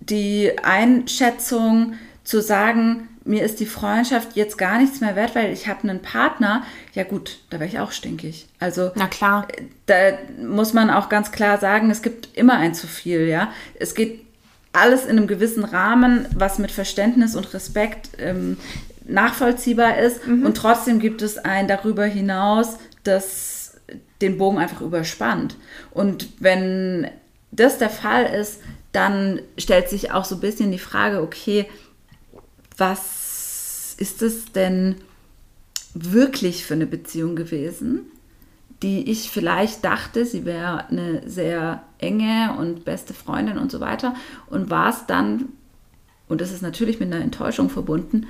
die 0.00 0.58
Einschätzung 0.62 1.94
zu 2.24 2.40
sagen, 2.40 3.08
mir 3.24 3.44
ist 3.44 3.60
die 3.60 3.66
Freundschaft 3.66 4.34
jetzt 4.34 4.58
gar 4.58 4.78
nichts 4.78 5.00
mehr 5.00 5.16
wert, 5.16 5.34
weil 5.34 5.52
ich 5.52 5.68
habe 5.68 5.88
einen 5.88 6.00
Partner. 6.00 6.64
Ja 6.94 7.04
gut, 7.04 7.38
da 7.50 7.60
wäre 7.60 7.68
ich 7.68 7.78
auch 7.78 7.92
stinkig. 7.92 8.46
Also 8.58 8.90
na 8.94 9.06
klar, 9.06 9.48
da 9.86 10.12
muss 10.40 10.72
man 10.72 10.90
auch 10.90 11.08
ganz 11.08 11.32
klar 11.32 11.58
sagen, 11.58 11.90
es 11.90 12.02
gibt 12.02 12.36
immer 12.36 12.56
ein 12.58 12.74
zu 12.74 12.86
viel. 12.86 13.28
Ja, 13.28 13.52
es 13.78 13.94
geht 13.94 14.20
alles 14.72 15.04
in 15.04 15.18
einem 15.18 15.26
gewissen 15.26 15.64
Rahmen, 15.64 16.26
was 16.34 16.58
mit 16.58 16.70
Verständnis 16.70 17.36
und 17.36 17.52
Respekt 17.54 18.10
ähm, 18.18 18.56
nachvollziehbar 19.04 19.98
ist. 19.98 20.26
Mhm. 20.26 20.46
Und 20.46 20.56
trotzdem 20.56 20.98
gibt 20.98 21.22
es 21.22 21.38
ein 21.38 21.68
darüber 21.68 22.04
hinaus, 22.04 22.78
das 23.04 23.74
den 24.20 24.38
Bogen 24.38 24.58
einfach 24.58 24.80
überspannt. 24.80 25.56
Und 25.90 26.28
wenn 26.38 27.08
das 27.50 27.78
der 27.78 27.90
Fall 27.90 28.24
ist, 28.24 28.60
dann 28.92 29.40
stellt 29.58 29.88
sich 29.88 30.12
auch 30.12 30.24
so 30.24 30.36
ein 30.36 30.40
bisschen 30.40 30.70
die 30.70 30.78
Frage, 30.78 31.22
okay, 31.22 31.66
was 32.82 33.94
ist 33.96 34.22
es 34.22 34.50
denn 34.50 34.96
wirklich 35.94 36.64
für 36.64 36.74
eine 36.74 36.86
Beziehung 36.86 37.36
gewesen, 37.36 38.00
die 38.82 39.08
ich 39.08 39.30
vielleicht 39.30 39.84
dachte, 39.84 40.26
sie 40.26 40.44
wäre 40.44 40.88
eine 40.88 41.22
sehr 41.28 41.84
enge 41.98 42.56
und 42.58 42.84
beste 42.84 43.14
Freundin 43.14 43.56
und 43.56 43.70
so 43.70 43.78
weiter? 43.78 44.16
Und 44.48 44.68
war 44.68 44.90
es 44.90 45.06
dann, 45.06 45.50
und 46.28 46.40
das 46.40 46.50
ist 46.50 46.62
natürlich 46.62 46.98
mit 46.98 47.12
einer 47.12 47.22
Enttäuschung 47.22 47.70
verbunden, 47.70 48.26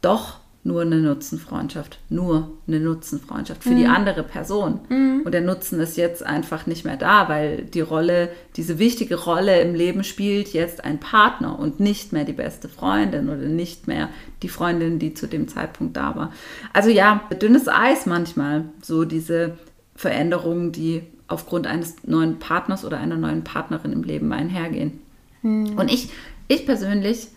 doch 0.00 0.39
nur 0.62 0.82
eine 0.82 0.96
Nutzenfreundschaft, 0.96 1.98
nur 2.10 2.50
eine 2.68 2.80
Nutzenfreundschaft 2.80 3.62
für 3.62 3.70
mhm. 3.70 3.76
die 3.78 3.86
andere 3.86 4.22
Person. 4.22 4.80
Mhm. 4.90 5.22
Und 5.24 5.32
der 5.32 5.40
Nutzen 5.40 5.80
ist 5.80 5.96
jetzt 5.96 6.22
einfach 6.22 6.66
nicht 6.66 6.84
mehr 6.84 6.98
da, 6.98 7.30
weil 7.30 7.62
die 7.62 7.80
Rolle, 7.80 8.28
diese 8.56 8.78
wichtige 8.78 9.14
Rolle 9.14 9.60
im 9.62 9.74
Leben 9.74 10.04
spielt 10.04 10.52
jetzt 10.52 10.84
ein 10.84 11.00
Partner 11.00 11.58
und 11.58 11.80
nicht 11.80 12.12
mehr 12.12 12.24
die 12.24 12.34
beste 12.34 12.68
Freundin 12.68 13.30
oder 13.30 13.48
nicht 13.48 13.88
mehr 13.88 14.10
die 14.42 14.50
Freundin, 14.50 14.98
die 14.98 15.14
zu 15.14 15.26
dem 15.26 15.48
Zeitpunkt 15.48 15.96
da 15.96 16.14
war. 16.14 16.32
Also 16.74 16.90
ja, 16.90 17.22
dünnes 17.40 17.66
Eis 17.66 18.04
manchmal, 18.04 18.66
so 18.82 19.06
diese 19.06 19.56
Veränderungen, 19.96 20.72
die 20.72 21.02
aufgrund 21.26 21.66
eines 21.66 21.96
neuen 22.04 22.38
Partners 22.38 22.84
oder 22.84 22.98
einer 22.98 23.16
neuen 23.16 23.44
Partnerin 23.44 23.92
im 23.92 24.02
Leben 24.02 24.30
einhergehen. 24.32 24.98
Mhm. 25.40 25.78
Und 25.78 25.90
ich, 25.90 26.10
ich 26.48 26.66
persönlich 26.66 27.28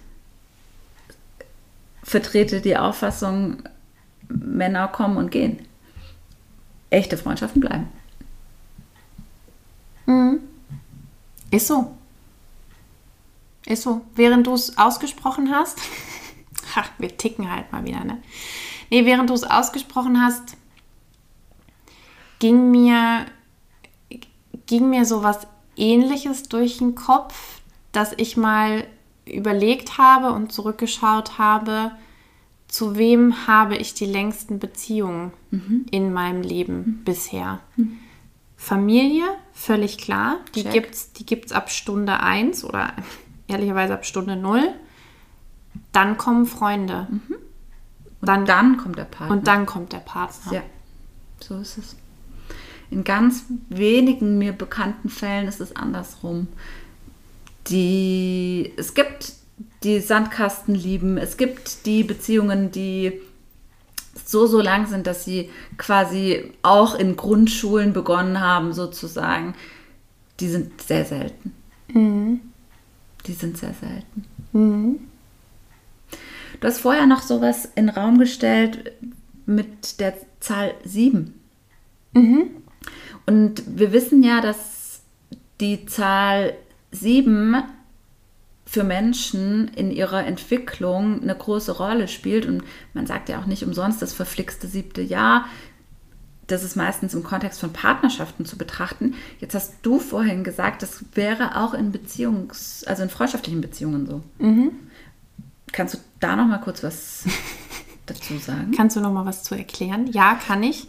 vertrete 2.13 2.61
die 2.61 2.77
Auffassung, 2.77 3.63
Männer 4.29 4.87
kommen 4.87 5.17
und 5.17 5.31
gehen. 5.31 5.67
Echte 6.91 7.17
Freundschaften 7.17 7.59
bleiben. 7.59 7.87
Mhm. 10.05 10.41
Ist 11.49 11.65
so. 11.65 11.97
Ist 13.65 13.81
so. 13.81 14.01
Während 14.13 14.45
du 14.45 14.53
es 14.53 14.77
ausgesprochen 14.77 15.49
hast, 15.49 15.79
ha, 16.75 16.83
wir 16.99 17.17
ticken 17.17 17.49
halt 17.49 17.71
mal 17.71 17.83
wieder, 17.83 18.03
ne? 18.03 18.21
Nee, 18.91 19.05
während 19.05 19.31
du 19.31 19.33
es 19.33 19.43
ausgesprochen 19.43 20.21
hast, 20.21 20.55
ging 22.37 22.69
mir, 22.69 23.25
ging 24.67 24.91
mir 24.91 25.05
so 25.05 25.23
was 25.23 25.47
ähnliches 25.75 26.43
durch 26.43 26.77
den 26.77 26.93
Kopf, 26.93 27.61
dass 27.91 28.13
ich 28.17 28.37
mal 28.37 28.85
überlegt 29.25 29.97
habe 29.97 30.31
und 30.31 30.51
zurückgeschaut 30.51 31.39
habe, 31.39 31.93
zu 32.73 32.97
wem 32.97 33.45
habe 33.45 33.75
ich 33.75 33.93
die 33.93 34.07
längsten 34.07 34.57
Beziehungen 34.57 35.31
mhm. 35.51 35.85
in 35.91 36.11
meinem 36.11 36.41
Leben 36.41 36.77
mhm. 36.77 37.03
bisher. 37.03 37.59
Mhm. 37.75 37.99
Familie, 38.57 39.25
völlig 39.51 39.99
klar. 39.99 40.39
Die 40.55 40.63
gibt 40.63 40.95
es 40.95 41.13
die 41.13 41.23
gibt's 41.23 41.51
ab 41.51 41.69
Stunde 41.69 42.19
1 42.19 42.63
oder 42.63 42.93
ehrlicherweise 43.47 43.93
ab 43.93 44.07
Stunde 44.07 44.35
0. 44.35 44.73
Dann 45.91 46.17
kommen 46.17 46.47
Freunde. 46.47 47.07
Mhm. 47.11 47.35
Und 48.21 48.27
dann, 48.27 48.45
dann 48.45 48.77
kommt 48.77 48.97
der 48.97 49.03
Partner. 49.03 49.35
Und 49.35 49.45
dann 49.45 49.67
kommt 49.67 49.93
der 49.93 49.99
Partner. 49.99 50.53
Ja, 50.53 50.61
so 51.39 51.59
ist 51.59 51.77
es. 51.77 51.95
In 52.89 53.03
ganz 53.03 53.43
wenigen 53.69 54.39
mir 54.39 54.51
bekannten 54.51 55.09
Fällen 55.09 55.47
ist 55.47 55.61
es 55.61 55.75
andersrum 55.75 56.47
die, 57.67 58.73
es 58.77 58.93
gibt 58.93 59.33
die 59.83 59.99
Sandkastenlieben, 59.99 61.17
es 61.17 61.37
gibt 61.37 61.85
die 61.85 62.03
Beziehungen, 62.03 62.71
die 62.71 63.21
so, 64.25 64.45
so 64.45 64.61
lang 64.61 64.87
sind, 64.87 65.07
dass 65.07 65.25
sie 65.25 65.49
quasi 65.77 66.51
auch 66.61 66.95
in 66.95 67.15
Grundschulen 67.15 67.93
begonnen 67.93 68.39
haben, 68.39 68.73
sozusagen. 68.73 69.55
Die 70.39 70.47
sind 70.47 70.81
sehr 70.81 71.05
selten. 71.05 71.53
Mhm. 71.87 72.39
Die 73.25 73.33
sind 73.33 73.57
sehr 73.57 73.73
selten. 73.73 74.25
Mhm. 74.51 74.99
Du 76.59 76.67
hast 76.67 76.79
vorher 76.79 77.07
noch 77.07 77.21
sowas 77.21 77.67
in 77.75 77.87
den 77.87 77.95
Raum 77.95 78.19
gestellt 78.19 78.93
mit 79.45 79.99
der 79.99 80.15
Zahl 80.39 80.75
7. 80.85 81.33
Mhm. 82.13 82.51
Und 83.25 83.63
wir 83.79 83.91
wissen 83.91 84.23
ja, 84.23 84.41
dass 84.41 85.01
die 85.59 85.85
Zahl 85.85 86.55
sieben 86.91 87.63
für 88.73 88.83
Menschen 88.83 89.67
in 89.67 89.91
ihrer 89.91 90.25
Entwicklung 90.25 91.21
eine 91.21 91.35
große 91.35 91.73
Rolle 91.73 92.07
spielt. 92.07 92.47
Und 92.47 92.63
man 92.95 93.05
sagt 93.05 93.29
ja 93.29 93.39
auch 93.39 93.45
nicht 93.45 93.63
umsonst 93.63 94.01
das 94.01 94.13
verflixte 94.13 94.65
siebte 94.65 95.03
Jahr. 95.03 95.45
Das 96.47 96.63
ist 96.63 96.75
meistens 96.75 97.13
im 97.13 97.23
Kontext 97.23 97.59
von 97.59 97.71
Partnerschaften 97.71 98.47
zu 98.47 98.57
betrachten. 98.57 99.13
Jetzt 99.39 99.53
hast 99.53 99.75
du 99.83 99.99
vorhin 99.99 100.43
gesagt, 100.43 100.81
das 100.81 101.05
wäre 101.13 101.61
auch 101.61 101.75
in 101.75 101.91
Beziehungs-, 101.91 102.83
also 102.87 103.03
in 103.03 103.09
freundschaftlichen 103.09 103.61
Beziehungen 103.61 104.07
so. 104.07 104.23
Mhm. 104.39 104.71
Kannst 105.71 105.93
du 105.93 105.99
da 106.19 106.35
noch 106.35 106.47
mal 106.47 106.57
kurz 106.57 106.81
was 106.81 107.25
dazu 108.07 108.39
sagen? 108.39 108.71
Kannst 108.75 108.95
du 108.95 109.01
noch 109.01 109.13
mal 109.13 109.27
was 109.27 109.43
zu 109.43 109.53
erklären? 109.53 110.07
Ja, 110.07 110.33
kann 110.33 110.63
ich 110.63 110.87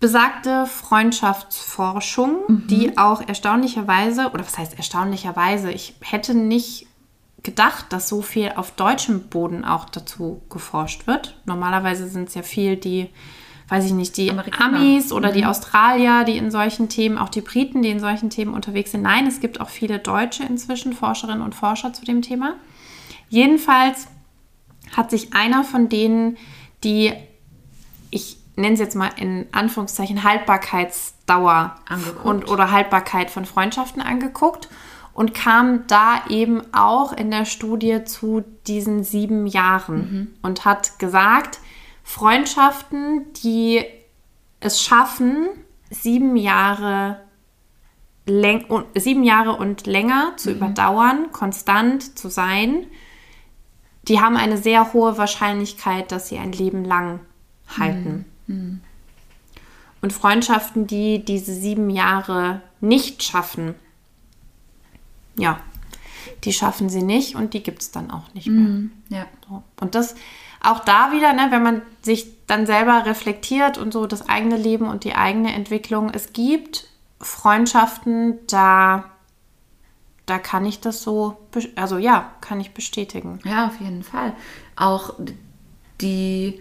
besagte 0.00 0.66
Freundschaftsforschung, 0.66 2.40
mhm. 2.48 2.66
die 2.66 2.98
auch 2.98 3.26
erstaunlicherweise, 3.26 4.30
oder 4.30 4.44
was 4.44 4.58
heißt 4.58 4.76
erstaunlicherweise, 4.76 5.70
ich 5.70 5.94
hätte 6.02 6.34
nicht 6.34 6.86
gedacht, 7.42 7.86
dass 7.92 8.08
so 8.08 8.22
viel 8.22 8.52
auf 8.56 8.72
deutschem 8.72 9.28
Boden 9.28 9.64
auch 9.64 9.88
dazu 9.88 10.42
geforscht 10.50 11.06
wird. 11.06 11.40
Normalerweise 11.46 12.08
sind 12.08 12.28
es 12.28 12.34
ja 12.34 12.42
viel 12.42 12.76
die, 12.76 13.08
weiß 13.68 13.86
ich 13.86 13.92
nicht, 13.92 14.16
die 14.16 14.30
Amerikaner. 14.30 14.78
Amis 14.78 15.12
oder 15.12 15.30
mhm. 15.30 15.34
die 15.34 15.46
Australier, 15.46 16.24
die 16.24 16.36
in 16.36 16.50
solchen 16.50 16.88
Themen, 16.88 17.16
auch 17.16 17.28
die 17.28 17.40
Briten, 17.40 17.82
die 17.82 17.90
in 17.90 18.00
solchen 18.00 18.30
Themen 18.30 18.52
unterwegs 18.52 18.90
sind. 18.90 19.02
Nein, 19.02 19.26
es 19.26 19.40
gibt 19.40 19.60
auch 19.60 19.68
viele 19.68 19.98
Deutsche 19.98 20.42
inzwischen, 20.42 20.92
Forscherinnen 20.92 21.42
und 21.42 21.54
Forscher 21.54 21.92
zu 21.92 22.04
dem 22.04 22.20
Thema. 22.20 22.56
Jedenfalls 23.28 24.08
hat 24.96 25.10
sich 25.10 25.32
einer 25.32 25.64
von 25.64 25.88
denen, 25.88 26.36
die 26.84 27.12
nenne 28.56 28.74
es 28.74 28.80
jetzt 28.80 28.96
mal 28.96 29.10
in 29.16 29.46
Anführungszeichen, 29.52 30.24
Haltbarkeitsdauer 30.24 31.76
Angeguckt. 31.88 32.24
und 32.24 32.48
oder 32.50 32.72
Haltbarkeit 32.72 33.30
von 33.30 33.44
Freundschaften 33.44 34.02
angeguckt 34.02 34.68
und 35.12 35.34
kam 35.34 35.86
da 35.86 36.22
eben 36.28 36.62
auch 36.74 37.12
in 37.12 37.30
der 37.30 37.44
Studie 37.44 38.04
zu 38.04 38.44
diesen 38.66 39.04
sieben 39.04 39.46
Jahren 39.46 40.36
und 40.42 40.64
hat 40.64 40.98
gesagt, 40.98 41.60
Freundschaften, 42.02 43.32
die 43.42 43.82
es 44.60 44.82
schaffen, 44.82 45.48
sieben 45.90 46.36
Jahre, 46.36 47.20
läng 48.26 48.64
und, 48.66 48.86
sieben 48.94 49.22
Jahre 49.22 49.52
und 49.56 49.86
länger 49.86 50.34
zu 50.36 50.50
überdauern, 50.50 51.32
konstant 51.32 52.18
zu 52.18 52.28
sein, 52.28 52.86
die 54.08 54.20
haben 54.20 54.36
eine 54.36 54.56
sehr 54.56 54.92
hohe 54.92 55.18
Wahrscheinlichkeit, 55.18 56.12
dass 56.12 56.28
sie 56.28 56.38
ein 56.38 56.52
Leben 56.52 56.84
lang 56.84 57.20
halten. 57.78 58.26
Und 58.48 60.12
Freundschaften, 60.12 60.86
die 60.86 61.24
diese 61.24 61.52
sieben 61.52 61.90
Jahre 61.90 62.62
nicht 62.80 63.22
schaffen, 63.22 63.74
ja, 65.38 65.60
die 66.44 66.52
schaffen 66.52 66.88
sie 66.88 67.02
nicht 67.02 67.34
und 67.34 67.54
die 67.54 67.62
gibt 67.62 67.82
es 67.82 67.90
dann 67.90 68.10
auch 68.10 68.32
nicht 68.34 68.46
mehr. 68.46 68.88
Ja. 69.08 69.26
So. 69.48 69.62
Und 69.80 69.94
das 69.94 70.14
auch 70.62 70.80
da 70.80 71.12
wieder, 71.12 71.32
ne, 71.32 71.48
wenn 71.50 71.62
man 71.62 71.82
sich 72.02 72.26
dann 72.46 72.66
selber 72.66 73.06
reflektiert 73.06 73.78
und 73.78 73.92
so 73.92 74.06
das 74.06 74.28
eigene 74.28 74.56
Leben 74.56 74.88
und 74.88 75.04
die 75.04 75.14
eigene 75.14 75.52
Entwicklung, 75.52 76.10
es 76.10 76.32
gibt 76.32 76.88
Freundschaften, 77.20 78.38
da, 78.48 79.04
da 80.26 80.38
kann 80.38 80.64
ich 80.64 80.80
das 80.80 81.02
so, 81.02 81.36
also 81.76 81.98
ja, 81.98 82.32
kann 82.40 82.60
ich 82.60 82.72
bestätigen. 82.72 83.40
Ja, 83.44 83.66
auf 83.66 83.80
jeden 83.80 84.02
Fall. 84.02 84.34
Auch 84.76 85.14
die 86.00 86.60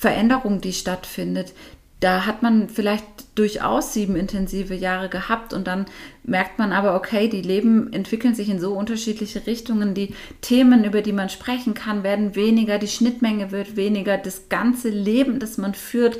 Veränderung, 0.00 0.62
die 0.62 0.72
stattfindet, 0.72 1.52
da 2.00 2.24
hat 2.24 2.42
man 2.42 2.70
vielleicht 2.70 3.04
durchaus 3.34 3.92
sieben 3.92 4.16
intensive 4.16 4.74
Jahre 4.74 5.10
gehabt 5.10 5.52
und 5.52 5.66
dann 5.66 5.84
merkt 6.24 6.58
man 6.58 6.72
aber, 6.72 6.94
okay, 6.94 7.28
die 7.28 7.42
Leben 7.42 7.92
entwickeln 7.92 8.34
sich 8.34 8.48
in 8.48 8.58
so 8.58 8.72
unterschiedliche 8.72 9.46
Richtungen. 9.46 9.92
Die 9.92 10.14
Themen, 10.40 10.84
über 10.84 11.02
die 11.02 11.12
man 11.12 11.28
sprechen 11.28 11.74
kann, 11.74 12.02
werden 12.02 12.34
weniger, 12.34 12.78
die 12.78 12.88
Schnittmenge 12.88 13.50
wird 13.50 13.76
weniger. 13.76 14.16
Das 14.16 14.48
ganze 14.48 14.88
Leben, 14.88 15.38
das 15.38 15.58
man 15.58 15.74
führt, 15.74 16.18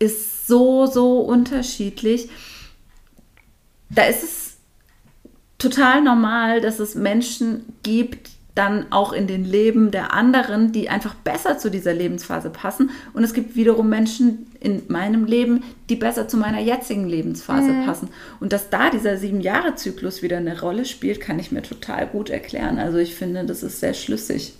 ist 0.00 0.48
so, 0.48 0.86
so 0.86 1.20
unterschiedlich. 1.20 2.28
Da 3.88 4.02
ist 4.06 4.24
es 4.24 4.56
total 5.58 6.02
normal, 6.02 6.60
dass 6.60 6.80
es 6.80 6.96
Menschen 6.96 7.72
gibt, 7.84 8.31
dann 8.54 8.86
auch 8.90 9.12
in 9.12 9.26
den 9.26 9.44
Leben 9.44 9.90
der 9.90 10.12
anderen, 10.12 10.72
die 10.72 10.90
einfach 10.90 11.14
besser 11.14 11.56
zu 11.56 11.70
dieser 11.70 11.94
Lebensphase 11.94 12.50
passen. 12.50 12.90
Und 13.14 13.24
es 13.24 13.32
gibt 13.32 13.56
wiederum 13.56 13.88
Menschen 13.88 14.46
in 14.60 14.82
meinem 14.88 15.24
Leben, 15.24 15.64
die 15.88 15.96
besser 15.96 16.28
zu 16.28 16.36
meiner 16.36 16.60
jetzigen 16.60 17.08
Lebensphase 17.08 17.72
passen. 17.86 18.10
Und 18.40 18.52
dass 18.52 18.68
da 18.68 18.90
dieser 18.90 19.16
Sieben-Jahre-Zyklus 19.16 20.22
wieder 20.22 20.36
eine 20.36 20.60
Rolle 20.60 20.84
spielt, 20.84 21.20
kann 21.20 21.38
ich 21.38 21.50
mir 21.50 21.62
total 21.62 22.06
gut 22.06 22.28
erklären. 22.28 22.78
Also 22.78 22.98
ich 22.98 23.14
finde, 23.14 23.44
das 23.44 23.62
ist 23.62 23.80
sehr 23.80 23.94
schlüssig. 23.94 24.54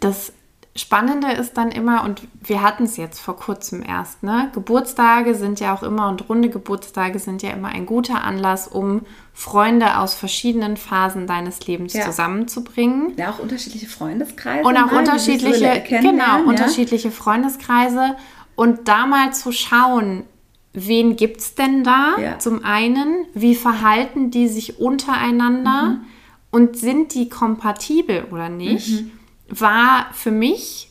Das 0.00 0.32
Spannende 0.74 1.30
ist 1.32 1.58
dann 1.58 1.70
immer, 1.70 2.02
und 2.02 2.22
wir 2.42 2.62
hatten 2.62 2.84
es 2.84 2.96
jetzt 2.96 3.18
vor 3.20 3.36
kurzem 3.36 3.82
erst, 3.86 4.22
ne? 4.22 4.50
Geburtstage 4.54 5.34
sind 5.34 5.60
ja 5.60 5.74
auch 5.74 5.82
immer 5.82 6.08
und 6.08 6.30
runde 6.30 6.48
Geburtstage 6.48 7.18
sind 7.18 7.42
ja 7.42 7.50
immer 7.50 7.68
ein 7.68 7.84
guter 7.84 8.24
Anlass, 8.24 8.68
um 8.68 9.02
Freunde 9.34 9.98
aus 9.98 10.14
verschiedenen 10.14 10.78
Phasen 10.78 11.26
deines 11.26 11.66
Lebens 11.66 11.92
Ja. 11.92 12.06
zusammenzubringen. 12.06 13.12
Ja, 13.18 13.30
auch 13.30 13.38
unterschiedliche 13.38 13.86
Freundeskreise. 13.86 14.66
Und 14.66 14.76
auch 14.78 14.86
ne, 14.86 14.88
die 14.92 14.96
unterschiedliche, 14.96 15.80
Kennenlernen, 15.82 16.10
genau, 16.18 16.38
ja. 16.38 16.44
unterschiedliche 16.48 17.10
Freundeskreise. 17.10 18.16
Und 18.54 18.88
da 18.88 19.06
mal 19.06 19.34
zu 19.34 19.52
schauen, 19.52 20.22
wen 20.72 21.16
gibt 21.16 21.40
es 21.40 21.54
denn 21.54 21.84
da? 21.84 22.14
Ja. 22.18 22.38
Zum 22.38 22.64
einen, 22.64 23.26
wie 23.34 23.54
verhalten 23.54 24.30
die 24.30 24.48
sich 24.48 24.78
untereinander 24.80 25.82
Mhm. 25.90 26.00
und 26.50 26.76
sind 26.78 27.12
die 27.14 27.28
kompatibel 27.28 28.24
oder 28.30 28.48
nicht? 28.48 29.02
Mhm. 29.02 29.10
War 29.54 30.06
für 30.12 30.30
mich 30.30 30.90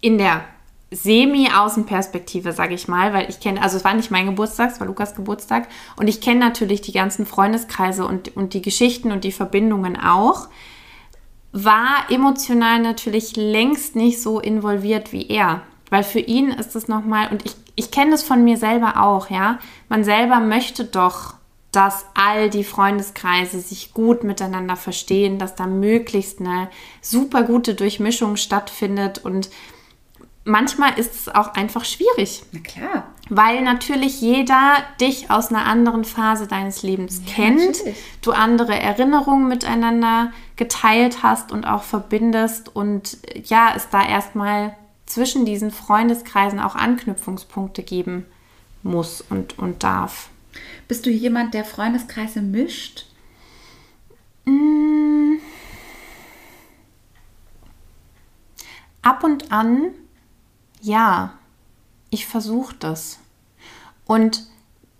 in 0.00 0.16
der 0.16 0.44
Semi-Außenperspektive, 0.90 2.52
sage 2.52 2.74
ich 2.74 2.86
mal, 2.86 3.12
weil 3.12 3.28
ich 3.28 3.40
kenne, 3.40 3.60
also 3.60 3.76
es 3.76 3.84
war 3.84 3.94
nicht 3.94 4.12
mein 4.12 4.26
Geburtstag, 4.26 4.70
es 4.70 4.80
war 4.80 4.86
Lukas 4.86 5.16
Geburtstag. 5.16 5.68
Und 5.96 6.06
ich 6.06 6.20
kenne 6.20 6.40
natürlich 6.40 6.80
die 6.82 6.92
ganzen 6.92 7.26
Freundeskreise 7.26 8.06
und, 8.06 8.36
und 8.36 8.54
die 8.54 8.62
Geschichten 8.62 9.10
und 9.10 9.24
die 9.24 9.32
Verbindungen 9.32 9.98
auch. 10.00 10.48
War 11.52 12.10
emotional 12.10 12.80
natürlich 12.80 13.36
längst 13.36 13.96
nicht 13.96 14.22
so 14.22 14.38
involviert 14.38 15.12
wie 15.12 15.26
er. 15.28 15.62
Weil 15.90 16.04
für 16.04 16.20
ihn 16.20 16.50
ist 16.50 16.76
es 16.76 16.86
nochmal, 16.86 17.28
und 17.30 17.44
ich, 17.44 17.56
ich 17.74 17.90
kenne 17.90 18.12
das 18.12 18.22
von 18.22 18.44
mir 18.44 18.56
selber 18.56 19.02
auch, 19.02 19.30
ja, 19.30 19.58
man 19.88 20.04
selber 20.04 20.40
möchte 20.40 20.84
doch, 20.84 21.34
dass 21.72 22.06
all 22.14 22.48
die 22.48 22.64
Freundeskreise 22.64 23.60
sich 23.60 23.92
gut 23.92 24.24
miteinander 24.24 24.76
verstehen, 24.76 25.38
dass 25.38 25.54
da 25.54 25.66
möglichst 25.66 26.40
eine 26.40 26.70
super 27.02 27.42
gute 27.42 27.74
Durchmischung 27.74 28.36
stattfindet 28.36 29.18
und 29.18 29.50
manchmal 30.44 30.98
ist 30.98 31.14
es 31.14 31.28
auch 31.28 31.54
einfach 31.54 31.84
schwierig. 31.84 32.42
Na 32.52 32.60
klar. 32.60 33.04
Weil 33.28 33.62
natürlich 33.62 34.22
jeder 34.22 34.76
dich 35.00 35.30
aus 35.30 35.50
einer 35.50 35.66
anderen 35.66 36.04
Phase 36.04 36.46
deines 36.46 36.82
Lebens 36.82 37.22
kennt, 37.26 37.58
natürlich. 37.58 37.98
du 38.22 38.32
andere 38.32 38.74
Erinnerungen 38.80 39.48
miteinander 39.48 40.32
geteilt 40.56 41.22
hast 41.22 41.52
und 41.52 41.66
auch 41.66 41.82
verbindest 41.82 42.74
und 42.74 43.18
ja, 43.44 43.72
es 43.76 43.90
da 43.90 44.06
erstmal 44.06 44.74
zwischen 45.04 45.44
diesen 45.44 45.70
Freundeskreisen 45.70 46.60
auch 46.60 46.74
Anknüpfungspunkte 46.74 47.82
geben 47.82 48.24
muss 48.82 49.20
und, 49.20 49.58
und 49.58 49.82
darf. 49.82 50.30
Bist 50.86 51.06
du 51.06 51.10
jemand, 51.10 51.54
der 51.54 51.64
Freundeskreise 51.64 52.40
mischt? 52.40 53.06
Ab 59.02 59.24
und 59.24 59.52
an, 59.52 59.90
ja, 60.80 61.34
ich 62.10 62.26
versuche 62.26 62.74
das. 62.78 63.18
Und 64.06 64.44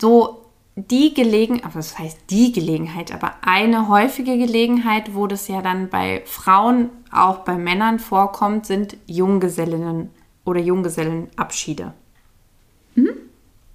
so 0.01 0.44
die 0.77 1.14
Gelegenheit, 1.14 1.64
aber 1.64 1.75
das 1.75 1.99
heißt 1.99 2.31
die 2.31 2.53
Gelegenheit, 2.53 3.12
aber 3.12 3.35
eine 3.40 3.88
häufige 3.88 4.38
Gelegenheit, 4.38 5.14
wo 5.14 5.27
das 5.27 5.49
ja 5.49 5.62
dann 5.62 5.88
bei 5.88 6.23
Frauen, 6.27 6.90
auch 7.11 7.38
bei 7.38 7.57
Männern 7.57 7.99
vorkommt, 7.99 8.66
sind 8.66 8.97
Junggesellinnen 9.07 10.11
oder 10.44 10.61
Junggesellenabschiede. 10.61 11.94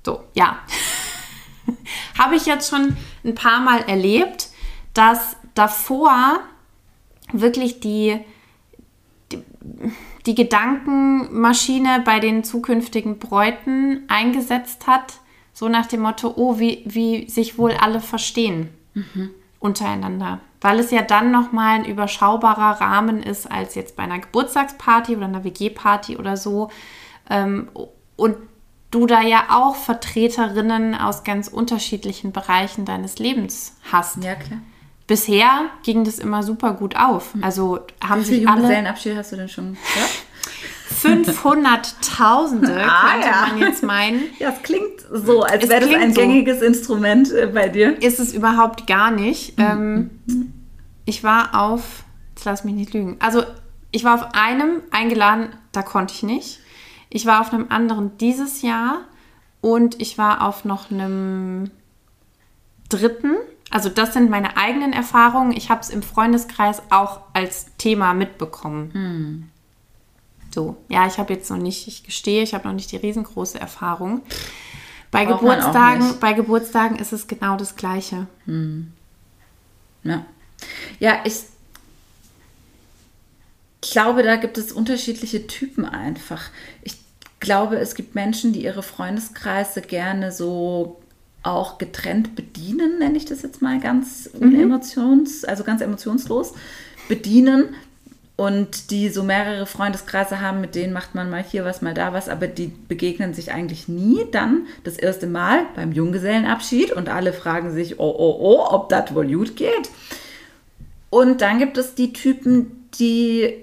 So, 0.06 0.24
ja. 0.34 0.60
Habe 2.18 2.36
ich 2.36 2.46
jetzt 2.46 2.70
schon 2.70 2.96
ein 3.24 3.36
paar 3.36 3.60
Mal 3.62 3.82
erlebt, 3.88 4.50
dass 4.94 5.38
davor 5.56 6.40
wirklich 7.32 7.80
die, 7.80 8.20
die 10.26 10.36
Gedankenmaschine 10.36 12.02
bei 12.06 12.20
den 12.20 12.44
zukünftigen 12.44 13.20
Bräuten 13.20 14.04
eingesetzt 14.08 14.88
hat, 14.88 15.20
so 15.54 15.70
nach 15.70 15.86
dem 15.86 16.02
Motto, 16.02 16.34
oh, 16.36 16.60
wie, 16.60 16.84
wie 16.86 17.30
sich 17.30 17.58
wohl 17.58 17.72
alle 17.72 18.00
verstehen 18.00 18.70
untereinander. 19.60 20.40
Weil 20.62 20.80
es 20.80 20.92
ja 20.92 21.02
dann 21.02 21.32
nochmal 21.32 21.80
ein 21.80 21.86
überschaubarer 21.86 22.82
Rahmen 22.82 23.22
ist, 23.22 23.52
als 23.52 23.76
jetzt 23.76 23.96
bei 23.96 24.04
einer 24.04 24.20
Geburtstagsparty 24.20 25.16
oder 25.16 25.26
einer 25.26 25.44
WG-Party 25.44 26.18
oder 26.18 26.38
so. 26.38 26.70
Ähm, 27.30 27.70
und 28.16 28.38
du 28.94 29.08
da 29.08 29.22
ja 29.22 29.46
auch 29.50 29.76
Vertreterinnen 29.76 30.96
aus 30.96 31.24
ganz 31.24 31.48
unterschiedlichen 31.48 32.32
Bereichen 32.32 32.86
deines 32.86 33.20
Lebens 33.20 33.76
hast. 33.92 34.24
Ja, 34.24 34.36
klar. 34.36 34.60
Bisher 35.08 35.66
ging 35.84 36.06
das 36.06 36.20
immer 36.20 36.44
super 36.44 36.74
gut 36.74 36.96
auf. 36.96 37.34
Also 37.42 37.80
haben 38.02 38.22
Wie 38.22 38.26
sich 38.26 38.48
alle 38.48 38.94
hast 38.94 39.32
du 39.32 39.36
denn 39.36 39.50
schon 39.50 39.74
gehört? 39.74 41.28
500.000 41.28 42.70
Ah, 42.80 43.12
könnte 43.12 43.28
ja. 43.28 43.48
man 43.48 43.58
jetzt 43.60 43.84
meinen. 43.84 44.24
Ja, 44.40 44.50
es 44.50 44.62
klingt 44.64 45.02
so, 45.12 45.42
als 45.44 45.64
Es 45.66 45.70
wäre 45.70 45.82
das 45.88 45.96
ein 45.96 46.14
so. 46.14 46.22
gängiges 46.22 46.62
Instrument 46.62 47.32
äh, 47.32 47.48
bei 47.48 47.68
dir. 47.68 48.02
Ist 48.02 48.20
es 48.20 48.34
überhaupt 48.34 48.88
gar 48.88 49.12
nicht. 49.12 49.56
Ähm, 49.58 50.10
ich 51.06 51.24
war 51.24 51.60
auf, 51.60 52.04
jetzt 52.36 52.46
lass 52.46 52.64
mich 52.64 52.76
nicht 52.76 52.94
lügen. 52.94 53.18
Also 53.20 53.44
ich 53.92 54.04
war 54.04 54.16
auf 54.16 54.34
einem 54.34 54.82
eingeladen, 54.92 55.50
da 55.72 55.82
konnte 55.82 56.14
ich 56.14 56.24
nicht. 56.24 56.60
Ich 57.14 57.28
war 57.28 57.42
auf 57.42 57.54
einem 57.54 57.68
anderen 57.70 58.18
dieses 58.18 58.64
Jahr 58.64 59.02
und 59.62 60.02
ich 60.02 60.18
war 60.18 60.42
auf 60.42 60.66
noch 60.66 60.90
einem 60.90 61.70
dritten. 62.90 63.36
Also 63.70 63.90
das 63.90 64.14
sind 64.14 64.32
meine 64.32 64.58
eigenen 64.58 64.94
Erfahrungen. 64.94 65.52
Ich 65.52 65.70
habe 65.70 65.82
es 65.82 65.92
im 65.92 66.02
Freundeskreis 66.02 66.82
auch 66.90 67.22
als 67.34 67.68
Thema 67.78 68.16
mitbekommen. 68.16 69.52
So, 70.50 70.76
ja, 70.90 71.06
ich 71.06 71.20
habe 71.20 71.32
jetzt 71.34 71.52
noch 71.52 71.58
nicht, 71.58 71.88
ich 71.88 72.04
gestehe, 72.04 72.42
ich 72.42 72.56
habe 72.56 72.68
noch 72.68 72.74
nicht 72.74 72.92
die 72.92 72.98
riesengroße 72.98 73.60
Erfahrung. 73.60 74.24
Bei 75.12 75.28
Braucht 75.28 75.42
Geburtstagen, 75.42 76.20
bei 76.20 76.34
Geburtstagen 76.34 76.98
ist 76.98 77.14
es 77.14 77.28
genau 77.28 77.58
das 77.58 77.76
Gleiche. 77.76 78.26
Ja, 80.04 80.26
ja 81.00 81.20
ich 81.26 81.44
glaube, 83.82 84.24
da 84.24 84.36
gibt 84.38 84.58
es 84.58 84.72
unterschiedliche 84.72 85.46
Typen 85.46 85.86
einfach. 85.86 86.50
Ich 86.82 87.03
glaube, 87.44 87.76
es 87.76 87.94
gibt 87.94 88.16
Menschen, 88.16 88.54
die 88.54 88.64
ihre 88.64 88.82
Freundeskreise 88.82 89.82
gerne 89.82 90.32
so 90.32 91.00
auch 91.44 91.78
getrennt 91.78 92.36
bedienen, 92.36 93.00
nenne 93.00 93.18
ich 93.18 93.26
das 93.26 93.42
jetzt 93.42 93.62
mal 93.62 93.80
ganz 93.80 94.30
unemotions, 94.34 95.44
also 95.44 95.64
ganz 95.64 95.82
emotionslos 95.82 96.54
bedienen 97.10 97.76
und 98.36 98.90
die 98.90 99.10
so 99.10 99.24
mehrere 99.24 99.66
Freundeskreise 99.66 100.42
haben, 100.42 100.62
mit 100.62 100.74
denen 100.74 100.94
macht 100.94 101.14
man 101.14 101.30
mal 101.30 101.44
hier 101.44 101.66
was, 101.66 101.82
mal 101.82 101.94
da 101.94 102.14
was, 102.14 102.30
aber 102.30 102.48
die 102.48 102.72
begegnen 102.88 103.34
sich 103.34 103.52
eigentlich 103.52 103.88
nie. 103.88 104.26
Dann 104.32 104.66
das 104.84 104.98
erste 104.98 105.28
Mal 105.28 105.66
beim 105.76 105.92
Junggesellenabschied 105.92 106.94
und 106.94 107.10
alle 107.10 107.34
fragen 107.34 107.74
sich, 107.74 108.00
oh, 108.00 108.16
oh, 108.18 108.38
oh, 108.40 108.74
ob 108.74 108.90
das 108.90 109.14
wohl 109.14 109.28
gut 109.28 109.56
geht. 109.56 109.92
Und 111.10 111.42
dann 111.42 111.60
gibt 111.60 111.78
es 111.78 111.94
die 111.94 112.12
Typen, 112.12 112.90
die 113.00 113.54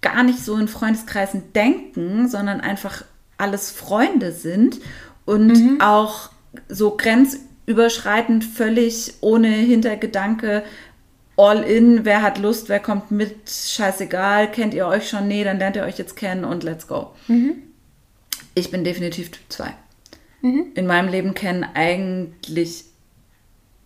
gar 0.00 0.22
nicht 0.22 0.38
so 0.38 0.56
in 0.56 0.68
Freundeskreisen 0.68 1.52
denken, 1.52 2.28
sondern 2.28 2.60
einfach 2.60 3.04
alles 3.38 3.70
Freunde 3.70 4.32
sind 4.32 4.80
und 5.24 5.80
auch 5.80 6.30
so 6.68 6.96
grenzüberschreitend 6.96 8.44
völlig 8.44 9.14
ohne 9.20 9.48
Hintergedanke 9.48 10.62
all 11.36 11.62
in, 11.64 12.04
wer 12.04 12.22
hat 12.22 12.38
Lust, 12.38 12.68
wer 12.68 12.80
kommt 12.80 13.10
mit, 13.10 13.50
scheißegal, 13.50 14.50
kennt 14.52 14.72
ihr 14.72 14.86
euch 14.86 15.08
schon, 15.08 15.26
nee, 15.26 15.42
dann 15.42 15.58
lernt 15.58 15.76
ihr 15.76 15.82
euch 15.82 15.98
jetzt 15.98 16.16
kennen 16.16 16.44
und 16.44 16.62
let's 16.62 16.86
go. 16.86 17.10
Ich 18.54 18.70
bin 18.70 18.84
definitiv 18.84 19.30
Typ 19.32 19.42
2. 19.48 19.74
In 20.74 20.86
meinem 20.86 21.08
Leben 21.08 21.34
kennen 21.34 21.64
eigentlich 21.74 22.84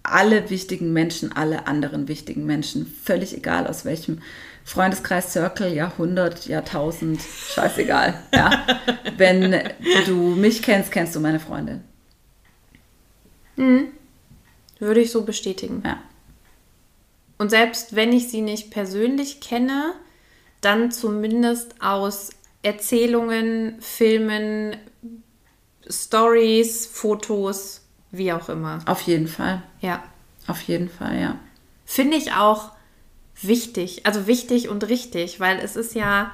alle 0.03 0.51
wichtigen 0.51 0.93
Menschen, 0.93 1.33
alle 1.33 1.67
anderen 1.67 2.09
wichtigen 2.09 2.45
Menschen, 2.45 2.87
völlig 3.03 3.37
egal 3.37 3.67
aus 3.67 3.85
welchem 3.85 4.21
Freundeskreis, 4.69 5.33
Circle, 5.33 5.73
Jahrhundert, 5.73 6.47
Jahrtausend, 6.47 7.23
scheißegal. 7.23 8.23
Ja. 8.35 8.67
Wenn 9.17 9.59
du 10.05 10.15
mich 10.15 10.61
kennst, 10.61 10.93
kennst 10.93 11.17
du 11.17 11.21
meine 11.21 11.41
Freundin. 11.41 11.83
Würde 14.79 15.01
ich 15.01 15.11
so 15.11 15.23
bestätigen. 15.23 15.83
Ja. 15.87 15.97
Und 17.39 17.49
selbst 17.49 17.97
wenn 17.97 18.13
ich 18.13 18.29
sie 18.29 18.43
nicht 18.43 18.71
persönlich 18.71 19.41
kenne, 19.41 19.95
dann 20.61 20.93
zumindest 20.93 21.81
aus 21.81 22.31
Erzählungen, 22.63 23.81
Filmen, 23.81 24.77
Stories, 25.89 26.85
Fotos, 26.87 27.81
wie 28.11 28.35
auch 28.35 28.51
immer. 28.51 28.81
Auf 28.85 29.01
jeden 29.03 29.29
Fall. 29.29 29.63
Ja. 29.81 30.03
Auf 30.47 30.61
jeden 30.63 30.91
Fall, 30.91 31.19
ja. 31.19 31.39
Finde 31.87 32.19
ich 32.19 32.33
auch 32.33 32.73
wichtig, 33.43 34.07
also 34.07 34.27
wichtig 34.27 34.69
und 34.69 34.89
richtig, 34.89 35.41
weil 35.41 35.59
es 35.59 35.77
ist 35.77 35.95
ja, 35.95 36.33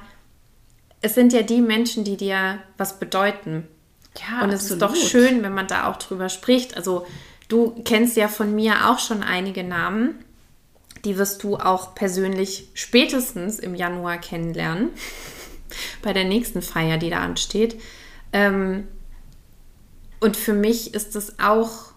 es 1.01 1.15
sind 1.15 1.33
ja 1.33 1.41
die 1.41 1.61
Menschen, 1.61 2.03
die 2.03 2.17
dir 2.17 2.59
was 2.77 2.99
bedeuten. 2.99 3.67
Ja, 4.19 4.43
Und 4.43 4.51
es 4.51 4.71
ist 4.71 4.81
doch 4.81 4.95
schön, 4.95 5.43
wenn 5.43 5.53
man 5.53 5.67
da 5.67 5.89
auch 5.89 5.97
drüber 5.97 6.29
spricht. 6.29 6.77
Also 6.77 7.05
du 7.47 7.81
kennst 7.83 8.15
ja 8.15 8.27
von 8.27 8.55
mir 8.55 8.89
auch 8.89 8.99
schon 8.99 9.23
einige 9.23 9.63
Namen. 9.63 10.15
Die 11.03 11.17
wirst 11.17 11.43
du 11.43 11.57
auch 11.57 11.95
persönlich 11.95 12.69
spätestens 12.73 13.59
im 13.59 13.75
Januar 13.75 14.17
kennenlernen. 14.17 14.89
Bei 16.01 16.13
der 16.13 16.23
nächsten 16.23 16.61
Feier, 16.61 16.97
die 16.97 17.09
da 17.09 17.19
ansteht. 17.19 17.79
Ähm, 18.31 18.87
und 20.21 20.37
für 20.37 20.53
mich 20.53 20.93
ist 20.93 21.15
es 21.15 21.39
auch, 21.39 21.91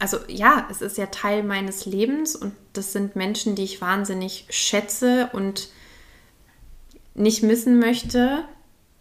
also 0.00 0.18
ja, 0.28 0.66
es 0.70 0.80
ist 0.80 0.98
ja 0.98 1.06
Teil 1.06 1.42
meines 1.42 1.84
Lebens 1.84 2.34
und 2.34 2.54
das 2.72 2.92
sind 2.92 3.16
Menschen, 3.16 3.54
die 3.54 3.64
ich 3.64 3.80
wahnsinnig 3.80 4.46
schätze 4.48 5.28
und 5.32 5.68
nicht 7.14 7.42
missen 7.42 7.78
möchte. 7.78 8.44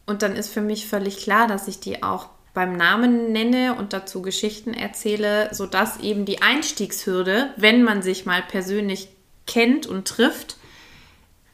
Und 0.06 0.22
dann 0.22 0.36
ist 0.36 0.50
für 0.50 0.62
mich 0.62 0.88
völlig 0.88 1.18
klar, 1.18 1.48
dass 1.48 1.68
ich 1.68 1.80
die 1.80 2.04
auch 2.04 2.30
beim 2.54 2.76
Namen 2.76 3.32
nenne 3.32 3.76
und 3.76 3.94
dazu 3.94 4.22
Geschichten 4.22 4.74
erzähle, 4.74 5.54
sodass 5.54 6.00
eben 6.02 6.26
die 6.26 6.42
Einstiegshürde, 6.42 7.54
wenn 7.56 7.84
man 7.84 8.02
sich 8.02 8.26
mal 8.26 8.42
persönlich 8.42 9.08
kennt 9.48 9.88
und 9.88 10.08
trifft, 10.08 10.58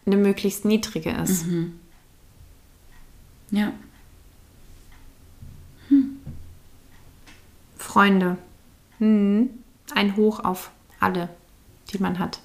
eine 0.08 0.18
möglichst 0.18 0.66
niedrige 0.66 1.12
ist. 1.12 1.46
Ja. 3.52 3.74
Freunde. 7.78 8.38
Mhm. 9.00 9.50
Ein 9.94 10.16
Hoch 10.16 10.40
auf 10.44 10.72
alle, 11.00 11.30
die 11.92 12.00
man 12.00 12.20
hat. 12.20 12.40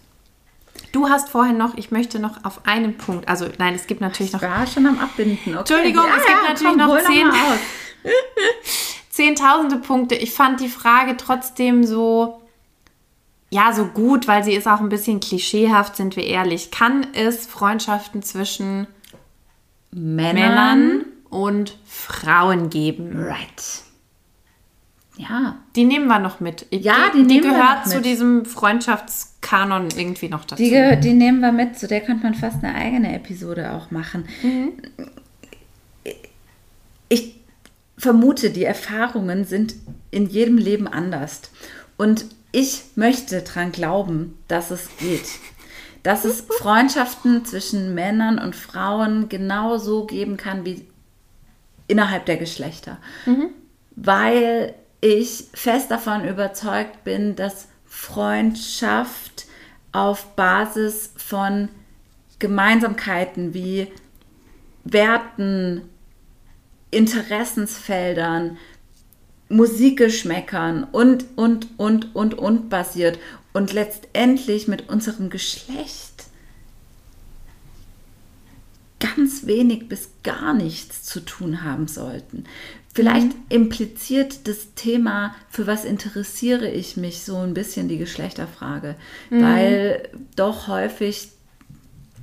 Du 0.92 1.08
hast 1.08 1.28
vorhin 1.28 1.56
noch, 1.56 1.76
ich 1.76 1.90
möchte 1.90 2.18
noch 2.18 2.44
auf 2.44 2.66
einen 2.66 2.96
Punkt, 2.96 3.28
also 3.28 3.46
nein, 3.58 3.74
es 3.74 3.86
gibt 3.86 4.00
natürlich 4.00 4.32
noch 4.32 4.42
Ich 4.42 4.48
war 4.48 4.66
schon 4.66 4.86
am 4.86 4.98
Abbinden. 4.98 5.56
Okay. 5.56 5.58
Entschuldigung, 5.58 6.04
es 6.18 6.26
gibt 6.26 6.48
natürlich 6.48 6.76
noch 6.76 6.88
hol 6.88 7.00
zehn- 7.00 7.26
mal 7.28 7.34
aus. 7.34 7.58
zehntausende 9.10 9.76
Punkte. 9.76 10.14
Ich 10.14 10.32
fand 10.32 10.60
die 10.60 10.68
Frage 10.68 11.16
trotzdem 11.16 11.84
so, 11.84 12.40
ja, 13.50 13.72
so 13.72 13.86
gut, 13.86 14.26
weil 14.28 14.44
sie 14.44 14.54
ist 14.54 14.66
auch 14.66 14.80
ein 14.80 14.88
bisschen 14.88 15.20
klischeehaft, 15.20 15.96
sind 15.96 16.16
wir 16.16 16.24
ehrlich. 16.24 16.70
Kann 16.70 17.06
es 17.14 17.46
Freundschaften 17.46 18.22
zwischen 18.22 18.86
Männern. 19.90 20.34
Männern 20.34 21.04
und 21.28 21.76
Frauen 21.86 22.70
geben? 22.70 23.12
Right. 23.16 23.82
Ja. 25.20 25.56
Die 25.76 25.84
nehmen 25.84 26.06
wir 26.06 26.18
noch 26.18 26.40
mit. 26.40 26.66
Ja, 26.70 27.10
die 27.14 27.18
die 27.18 27.24
nehmen 27.24 27.44
wir 27.44 27.52
gehört 27.52 27.88
zu 27.88 27.96
mit. 27.96 28.04
diesem 28.06 28.44
Freundschaftskanon 28.44 29.88
irgendwie 29.94 30.28
noch 30.28 30.44
dazu. 30.44 30.62
Die, 30.62 31.00
die 31.00 31.12
nehmen 31.12 31.40
wir 31.40 31.52
mit, 31.52 31.78
zu 31.78 31.86
der 31.86 32.00
könnte 32.00 32.22
man 32.24 32.34
fast 32.34 32.64
eine 32.64 32.74
eigene 32.74 33.14
Episode 33.14 33.72
auch 33.72 33.90
machen. 33.90 34.24
Ich 37.08 37.34
vermute, 37.98 38.50
die 38.50 38.64
Erfahrungen 38.64 39.44
sind 39.44 39.74
in 40.10 40.26
jedem 40.26 40.56
Leben 40.56 40.88
anders. 40.88 41.42
Und 41.98 42.24
ich 42.52 42.82
möchte 42.94 43.42
daran 43.42 43.72
glauben, 43.72 44.38
dass 44.48 44.70
es 44.70 44.88
geht. 44.98 45.28
Dass 46.02 46.24
es 46.24 46.40
Freundschaften 46.58 47.44
zwischen 47.44 47.94
Männern 47.94 48.38
und 48.38 48.56
Frauen 48.56 49.28
genauso 49.28 50.06
geben 50.06 50.38
kann 50.38 50.64
wie 50.64 50.86
innerhalb 51.88 52.24
der 52.24 52.38
Geschlechter. 52.38 52.98
Weil 53.96 54.74
ich 55.00 55.44
fest 55.54 55.90
davon 55.90 56.26
überzeugt 56.26 57.04
bin, 57.04 57.36
dass 57.36 57.68
Freundschaft 57.86 59.46
auf 59.92 60.36
Basis 60.36 61.12
von 61.16 61.68
Gemeinsamkeiten 62.38 63.54
wie 63.54 63.88
Werten, 64.84 65.82
Interessensfeldern, 66.90 68.56
Musikgeschmäckern 69.48 70.84
und, 70.84 71.24
und, 71.36 71.68
und, 71.76 72.14
und, 72.14 72.34
und 72.34 72.68
basiert 72.68 73.18
und 73.52 73.72
letztendlich 73.72 74.68
mit 74.68 74.88
unserem 74.88 75.28
Geschlecht 75.28 76.24
ganz 79.00 79.46
wenig 79.46 79.88
bis 79.88 80.10
gar 80.22 80.54
nichts 80.54 81.02
zu 81.02 81.20
tun 81.20 81.64
haben 81.64 81.88
sollten. 81.88 82.44
Vielleicht 82.92 83.30
impliziert 83.48 84.48
das 84.48 84.74
Thema, 84.74 85.34
für 85.48 85.66
was 85.66 85.84
interessiere 85.84 86.68
ich 86.68 86.96
mich, 86.96 87.22
so 87.22 87.36
ein 87.36 87.54
bisschen 87.54 87.88
die 87.88 87.98
Geschlechterfrage, 87.98 88.96
weil 89.30 90.08
doch 90.34 90.66
häufig 90.66 91.28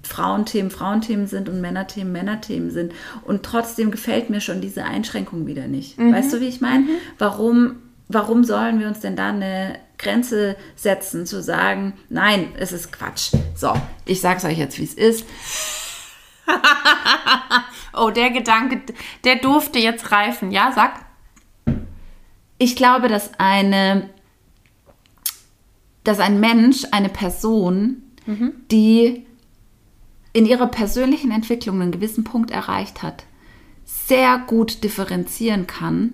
Frauenthemen 0.03 0.72
Frauenthemen 0.72 1.28
sind 1.28 1.49
und 1.49 1.59
Männerthemen 1.61 2.13
Männerthemen 2.13 2.72
sind. 2.72 2.93
Und 3.26 3.43
trotzdem 3.43 3.91
gefällt 3.91 4.30
mir 4.30 4.41
schon 4.41 4.61
diese 4.61 4.86
Einschränkung 4.86 5.47
wieder 5.47 5.68
nicht. 5.68 5.97
Weißt 5.97 6.34
du, 6.34 6.41
wie 6.41 6.47
ich 6.47 6.61
meine? 6.61 6.86
Warum, 7.18 7.78
warum 8.07 8.43
sollen 8.43 8.80
wir 8.80 8.88
uns 8.88 8.99
denn 8.99 9.15
da 9.15 9.30
eine 9.30 9.80
Grenze 9.97 10.55
setzen, 10.76 11.26
zu 11.26 11.41
sagen, 11.41 11.93
nein, 12.09 12.49
es 12.57 12.72
ist 12.72 12.91
Quatsch. 12.91 13.32
So, 13.55 13.74
ich 14.05 14.22
sag's 14.22 14.45
euch 14.45 14.57
jetzt, 14.57 14.78
wie 14.80 14.84
es 14.84 14.93
ist. 14.93 15.26
Oh, 17.93 18.12
der 18.12 18.30
Gedanke, 18.30 18.82
der 19.24 19.38
durfte 19.38 19.80
jetzt 19.80 20.12
reifen. 20.12 20.52
Ja, 20.52 20.72
sag. 20.72 21.06
Ich 22.60 22.76
glaube, 22.76 23.08
dass 23.08 23.39
eine, 23.39 24.10
dass 26.04 26.20
ein 26.20 26.39
Mensch, 26.39 26.86
eine 26.91 27.10
Person, 27.10 28.04
die 28.72 29.26
in 30.34 30.45
ihrer 30.45 30.68
persönlichen 30.68 31.32
Entwicklung 31.32 31.82
einen 31.82 31.91
gewissen 31.91 32.24
Punkt 32.24 32.52
erreicht 32.52 33.02
hat, 33.02 33.24
sehr 33.86 34.38
gut 34.38 34.84
differenzieren 34.84 35.66
kann, 35.66 36.14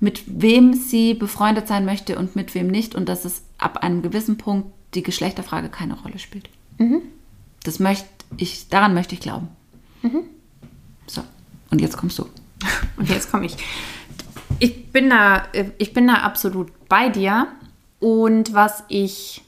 mit 0.00 0.22
wem 0.26 0.74
sie 0.74 1.14
befreundet 1.14 1.68
sein 1.68 1.84
möchte 1.84 2.18
und 2.18 2.34
mit 2.34 2.54
wem 2.54 2.66
nicht 2.66 2.94
und 2.96 3.08
dass 3.08 3.24
es 3.24 3.42
ab 3.58 3.78
einem 3.78 4.02
gewissen 4.02 4.38
Punkt 4.38 4.72
die 4.94 5.02
Geschlechterfrage 5.02 5.68
keine 5.68 6.00
Rolle 6.00 6.18
spielt. 6.18 6.48
Das 7.62 7.78
möchte 7.78 8.06
ich, 8.36 8.68
daran 8.68 8.94
möchte 8.94 9.14
ich 9.14 9.20
glauben. 9.20 9.48
So, 11.06 11.22
und 11.70 11.80
jetzt 11.80 11.96
kommst 11.96 12.18
du. 12.18 12.28
Und 12.96 13.10
jetzt 13.10 13.30
komme 13.30 13.46
ich. 13.46 13.56
Ich 14.58 14.90
bin 14.90 15.10
da, 15.10 15.42
ich 15.78 15.92
bin 15.92 16.06
da 16.06 16.14
absolut 16.14 16.70
bei 16.88 17.08
dir. 17.08 17.48
Und 18.00 18.54
was 18.54 18.84
ich, 18.88 19.42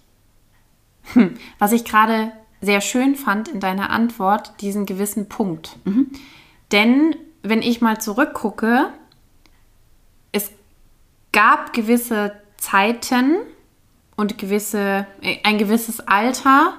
hm, 1.13 1.35
was 1.59 1.73
ich 1.73 1.85
gerade 1.85 2.33
sehr 2.61 2.81
schön 2.81 3.15
fand 3.15 3.49
in 3.49 3.61
deiner 3.61 3.91
Antwort, 3.91 4.61
diesen 4.61 4.87
gewissen 4.87 5.29
Punkt. 5.29 5.77
Denn 6.73 7.17
wenn 7.43 7.63
ich 7.63 7.81
mal 7.81 8.01
zurückgucke, 8.01 8.89
es 10.33 10.51
gab 11.33 11.73
gewisse 11.73 12.33
Zeiten 12.57 13.37
und 14.17 14.39
gewisse, 14.39 15.07
äh, 15.21 15.37
ein 15.45 15.59
gewisses 15.59 16.01
Alter, 16.01 16.75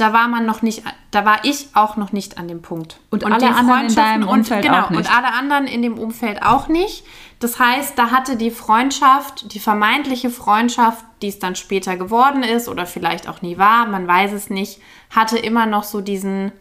da 0.00 0.12
war 0.12 0.28
man 0.28 0.46
noch 0.46 0.62
nicht, 0.62 0.82
da 1.10 1.24
war 1.24 1.44
ich 1.44 1.68
auch 1.74 1.96
noch 1.96 2.12
nicht 2.12 2.38
an 2.38 2.48
dem 2.48 2.62
Punkt. 2.62 2.98
Und 3.10 3.24
alle 3.24 3.54
anderen 3.54 3.86
in 3.86 3.94
deinem 3.94 4.28
Umfeld 4.28 4.64
und, 4.64 4.70
genau, 4.70 4.84
auch 4.84 4.90
nicht. 4.90 4.98
Und 4.98 5.14
alle 5.14 5.32
anderen 5.34 5.66
in 5.66 5.82
dem 5.82 5.98
Umfeld 5.98 6.42
auch 6.42 6.68
nicht. 6.68 7.04
Das 7.38 7.58
heißt, 7.58 7.98
da 7.98 8.10
hatte 8.10 8.36
die 8.36 8.50
Freundschaft, 8.50 9.52
die 9.52 9.60
vermeintliche 9.60 10.30
Freundschaft, 10.30 11.04
die 11.22 11.28
es 11.28 11.38
dann 11.38 11.56
später 11.56 11.96
geworden 11.96 12.42
ist 12.42 12.68
oder 12.68 12.86
vielleicht 12.86 13.28
auch 13.28 13.42
nie 13.42 13.58
war, 13.58 13.86
man 13.86 14.06
weiß 14.06 14.32
es 14.32 14.50
nicht, 14.50 14.80
hatte 15.10 15.38
immer 15.38 15.66
noch 15.66 15.84
so 15.84 16.00
diesen 16.00 16.52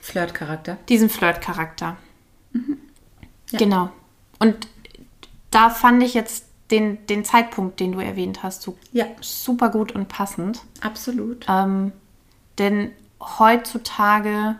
Flirtcharakter. 0.00 0.78
Diesen 0.88 1.10
Flirtcharakter. 1.10 1.96
Mhm. 2.52 2.78
Ja. 3.50 3.58
Genau. 3.58 3.90
Und 4.38 4.68
da 5.50 5.68
fand 5.70 6.02
ich 6.02 6.14
jetzt 6.14 6.46
den, 6.70 7.04
den 7.06 7.24
Zeitpunkt, 7.24 7.80
den 7.80 7.92
du 7.92 8.00
erwähnt 8.00 8.42
hast, 8.42 8.62
so 8.62 8.76
ja. 8.92 9.06
super 9.20 9.70
gut 9.70 9.92
und 9.92 10.08
passend. 10.08 10.60
Absolut. 10.80 11.44
Ähm, 11.48 11.92
denn 12.60 12.92
heutzutage, 13.20 14.54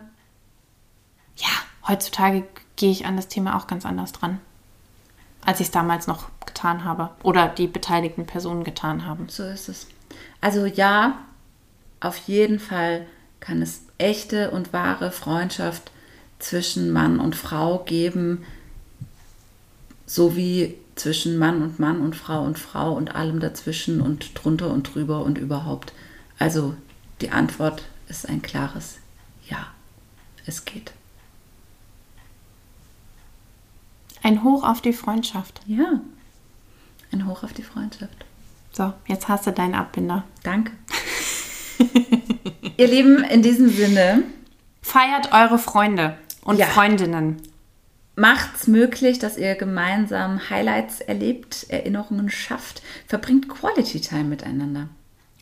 ja, 1.37 1.47
heutzutage 1.87 2.43
gehe 2.75 2.91
ich 2.91 3.05
an 3.05 3.15
das 3.15 3.27
Thema 3.27 3.55
auch 3.55 3.67
ganz 3.67 3.85
anders 3.85 4.11
dran, 4.11 4.39
als 5.45 5.59
ich 5.59 5.67
es 5.67 5.71
damals 5.71 6.07
noch 6.07 6.29
getan 6.45 6.83
habe 6.83 7.11
oder 7.23 7.47
die 7.47 7.67
beteiligten 7.67 8.25
Personen 8.25 8.63
getan 8.63 9.05
haben. 9.05 9.29
So 9.29 9.43
ist 9.43 9.69
es. 9.69 9.87
Also 10.41 10.65
ja, 10.65 11.19
auf 11.99 12.17
jeden 12.17 12.59
Fall 12.59 13.05
kann 13.39 13.61
es 13.61 13.83
echte 13.97 14.51
und 14.51 14.73
wahre 14.73 15.11
Freundschaft 15.11 15.91
zwischen 16.39 16.91
Mann 16.91 17.19
und 17.19 17.35
Frau 17.35 17.79
geben, 17.79 18.43
sowie 20.07 20.75
zwischen 20.95 21.37
Mann 21.37 21.61
und 21.61 21.79
Mann 21.79 22.01
und 22.01 22.15
Frau 22.15 22.43
und 22.43 22.57
Frau 22.57 22.93
und 22.93 23.15
allem 23.15 23.39
dazwischen 23.39 24.01
und 24.01 24.31
drunter 24.33 24.71
und 24.71 24.93
drüber 24.93 25.23
und 25.23 25.37
überhaupt. 25.37 25.93
Also 26.39 26.75
die 27.21 27.29
Antwort 27.29 27.83
ist 28.11 28.29
ein 28.29 28.41
klares 28.41 28.97
Ja. 29.49 29.67
Es 30.45 30.65
geht. 30.65 30.91
Ein 34.23 34.43
Hoch 34.43 34.63
auf 34.63 34.81
die 34.81 34.93
Freundschaft. 34.93 35.61
Ja. 35.65 36.01
Ein 37.11 37.27
Hoch 37.27 37.43
auf 37.43 37.53
die 37.53 37.63
Freundschaft. 37.63 38.25
So, 38.71 38.93
jetzt 39.07 39.27
hast 39.27 39.47
du 39.47 39.51
deinen 39.51 39.75
Abbinder. 39.75 40.23
Danke. 40.43 40.71
Ihr 42.77 42.87
Lieben, 42.87 43.23
in 43.23 43.41
diesem 43.41 43.69
Sinne. 43.69 44.23
Feiert 44.81 45.31
eure 45.31 45.59
Freunde 45.59 46.17
und 46.43 46.57
ja. 46.57 46.65
Freundinnen. 46.65 47.41
Macht's 48.15 48.67
möglich, 48.67 49.19
dass 49.19 49.37
ihr 49.37 49.55
gemeinsam 49.55 50.49
Highlights 50.49 51.01
erlebt, 51.01 51.67
Erinnerungen 51.69 52.29
schafft. 52.29 52.81
Verbringt 53.07 53.47
Quality 53.47 54.01
Time 54.01 54.25
miteinander. 54.25 54.89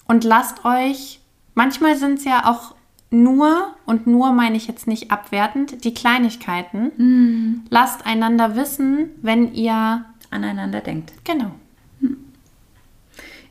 Und 0.06 0.24
lasst 0.24 0.66
euch 0.66 1.19
Manchmal 1.60 1.98
sind 1.98 2.20
es 2.20 2.24
ja 2.24 2.50
auch 2.50 2.74
nur, 3.10 3.76
und 3.86 4.08
nur 4.08 4.32
meine 4.32 4.56
ich 4.56 4.68
jetzt 4.68 4.88
nicht 4.88 5.12
abwertend, 5.12 5.84
die 5.84 5.94
Kleinigkeiten. 5.94 6.92
Mhm. 6.96 7.66
Lasst 7.70 8.06
einander 8.06 8.56
wissen, 8.56 9.10
wenn 9.22 9.54
ihr 9.54 10.06
aneinander 10.32 10.80
denkt. 10.80 11.12
Genau. 11.26 11.52
Hm. 12.00 12.16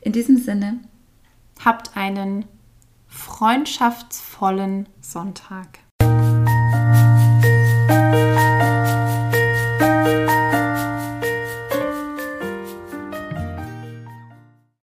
In 0.00 0.12
diesem 0.12 0.38
Sinne, 0.38 0.78
habt 1.62 1.98
einen 1.98 2.46
freundschaftsvollen 3.08 4.86
Sonntag. 5.02 5.80